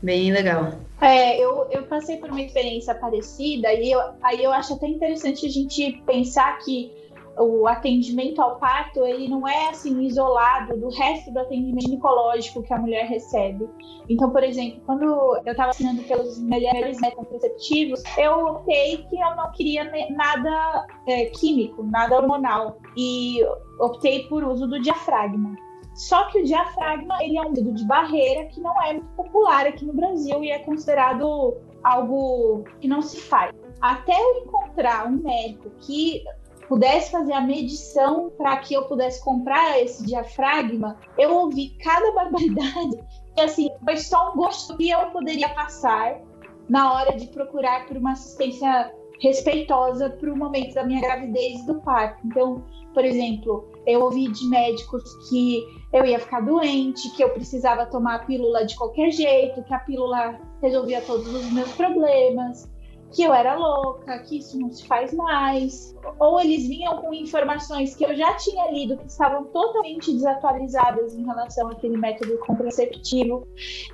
[0.02, 0.72] Bem legal.
[1.00, 5.46] É, eu, eu passei por uma experiência parecida e eu, aí eu acho até interessante
[5.46, 6.92] a gente pensar que
[7.38, 12.72] o atendimento ao parto ele não é assim isolado do resto do atendimento ginecológico que
[12.72, 13.68] a mulher recebe.
[14.08, 19.50] Então, por exemplo, quando eu estava assinando pelos melhores contraceptivos, eu optei que eu não
[19.52, 23.38] queria nada é, químico, nada hormonal e
[23.78, 25.56] optei por uso do diafragma.
[26.00, 29.66] Só que o diafragma ele é um dedo de barreira que não é muito popular
[29.66, 33.54] aqui no Brasil e é considerado algo que não se faz.
[33.82, 36.24] Até eu encontrar um médico que
[36.66, 42.98] pudesse fazer a medição para que eu pudesse comprar esse diafragma, eu ouvi cada barbaridade.
[43.36, 46.18] E assim, foi só um gosto que eu poderia passar
[46.66, 48.90] na hora de procurar por uma assistência
[49.20, 52.26] respeitosa para o momento da minha gravidez e do parto.
[52.26, 52.64] Então,
[52.94, 58.16] por exemplo, eu ouvi de médicos que eu ia ficar doente, que eu precisava tomar
[58.16, 62.68] a pílula de qualquer jeito, que a pílula resolvia todos os meus problemas,
[63.12, 65.96] que eu era louca, que isso não se faz mais.
[66.18, 71.24] Ou eles vinham com informações que eu já tinha lido que estavam totalmente desatualizadas em
[71.24, 73.46] relação àquele método contraceptivo.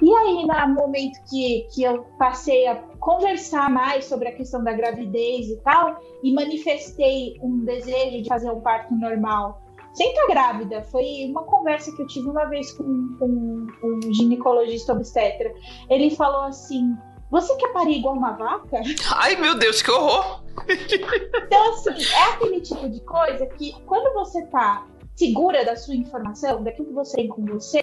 [0.03, 4.73] E aí, no momento que, que eu passei a conversar mais sobre a questão da
[4.73, 9.66] gravidez e tal, e manifestei um desejo de fazer um parto normal
[9.97, 10.83] sem estar grávida.
[10.85, 12.85] Foi uma conversa que eu tive uma vez com,
[13.19, 15.53] com, com um ginecologista obstetra.
[15.89, 16.95] Ele falou assim:
[17.31, 18.81] Você quer parir igual uma vaca?
[19.17, 20.45] Ai, meu Deus, que horror!
[20.69, 26.63] então, assim, é aquele tipo de coisa que quando você tá segura da sua informação,
[26.63, 27.83] daquilo que você tem com você,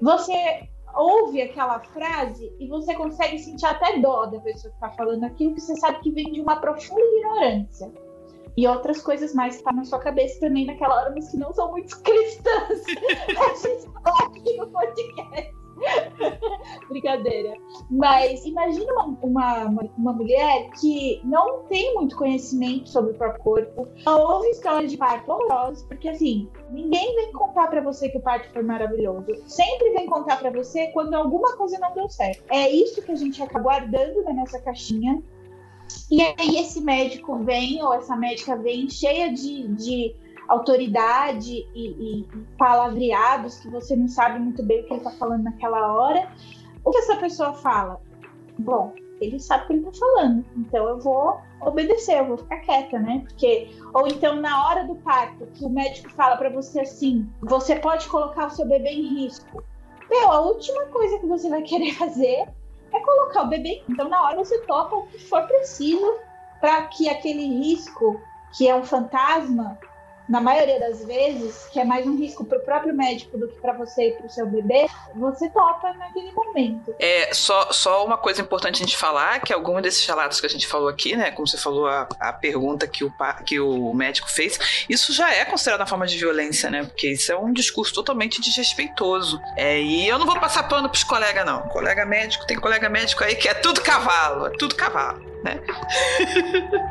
[0.00, 5.24] você ouve aquela frase e você consegue sentir até dó da pessoa que tá falando
[5.24, 7.90] aquilo, que você sabe que vem de uma profunda ignorância
[8.56, 11.52] e outras coisas mais que tá na sua cabeça também naquela hora, mas que não
[11.52, 12.82] são muito cristãs.
[13.28, 15.62] a gente falar aqui no podcast.
[16.88, 17.54] Brincadeira.
[17.90, 23.88] Mas imagina uma, uma, uma, mulher que não tem muito conhecimento sobre o próprio corpo,
[24.06, 28.50] ouve histórias de parto horrorosas, porque assim, ninguém vem contar para você que o parto
[28.52, 29.26] foi maravilhoso.
[29.46, 32.42] Sempre vem contar para você quando alguma coisa não deu certo.
[32.50, 35.22] É isso que a gente acaba guardando na nossa caixinha.
[36.12, 40.14] E aí esse médico vem, ou essa médica vem cheia de, de
[40.46, 41.88] autoridade e,
[42.20, 42.28] e,
[42.58, 46.30] palavreados que você não sabe muito bem o que ele está falando naquela hora.
[46.84, 47.98] O que essa pessoa fala?
[48.58, 52.58] Bom, ele sabe o que ele está falando, então eu vou obedecer, eu vou ficar
[52.58, 53.24] quieta, né?
[53.26, 57.76] Porque ou então na hora do parto, que o médico fala para você assim, você
[57.76, 59.64] pode colocar o seu bebê em risco.
[60.10, 62.48] Meu, a última coisa que você vai querer fazer
[62.92, 63.82] é colocar o bebê.
[63.88, 66.18] Então na hora você toca o que for preciso
[66.60, 68.20] para que aquele risco,
[68.56, 69.78] que é um fantasma,
[70.28, 73.60] na maioria das vezes, que é mais um risco para o próprio médico do que
[73.60, 76.94] para você e para o seu bebê, você topa naquele momento.
[76.98, 80.50] É, só, só uma coisa importante a gente falar, que alguns desses relatos que a
[80.50, 83.12] gente falou aqui, né, como você falou, a, a pergunta que o,
[83.44, 87.32] que o médico fez, isso já é considerado uma forma de violência, né, porque isso
[87.32, 89.40] é um discurso totalmente desrespeitoso.
[89.56, 91.62] É, e eu não vou passar pano pros colegas, não.
[91.68, 95.60] Colega médico, tem colega médico aí que é tudo cavalo, é tudo cavalo, né?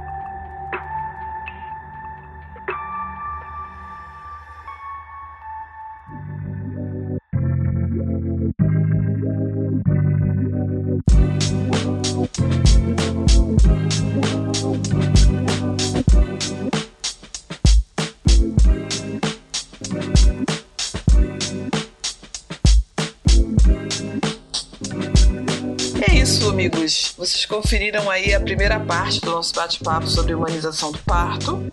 [27.22, 31.69] vocês conferiram aí a primeira parte do nosso bate-papo sobre humanização do parto.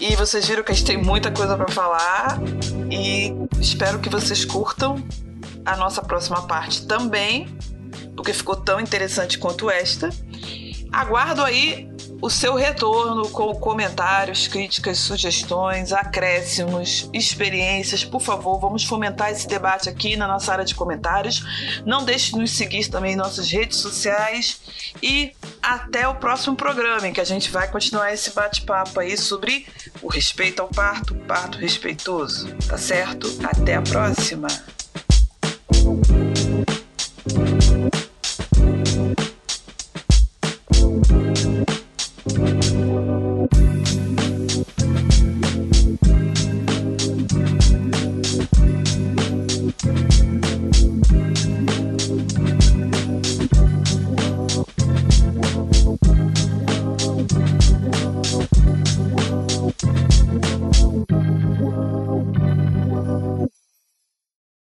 [0.00, 2.40] E vocês viram que a gente tem muita coisa para falar
[2.90, 4.96] e espero que vocês curtam
[5.64, 7.46] a nossa próxima parte também,
[8.16, 10.10] porque ficou tão interessante quanto esta.
[10.96, 11.90] Aguardo aí
[12.22, 18.02] o seu retorno com comentários, críticas, sugestões, acréscimos, experiências.
[18.02, 21.82] Por favor, vamos fomentar esse debate aqui na nossa área de comentários.
[21.84, 24.58] Não deixe de nos seguir também em nossas redes sociais
[25.02, 25.32] e
[25.62, 29.66] até o próximo programa em que a gente vai continuar esse bate-papo aí sobre
[30.00, 32.48] o respeito ao parto, parto respeitoso.
[32.66, 33.28] Tá certo?
[33.44, 34.48] Até a próxima.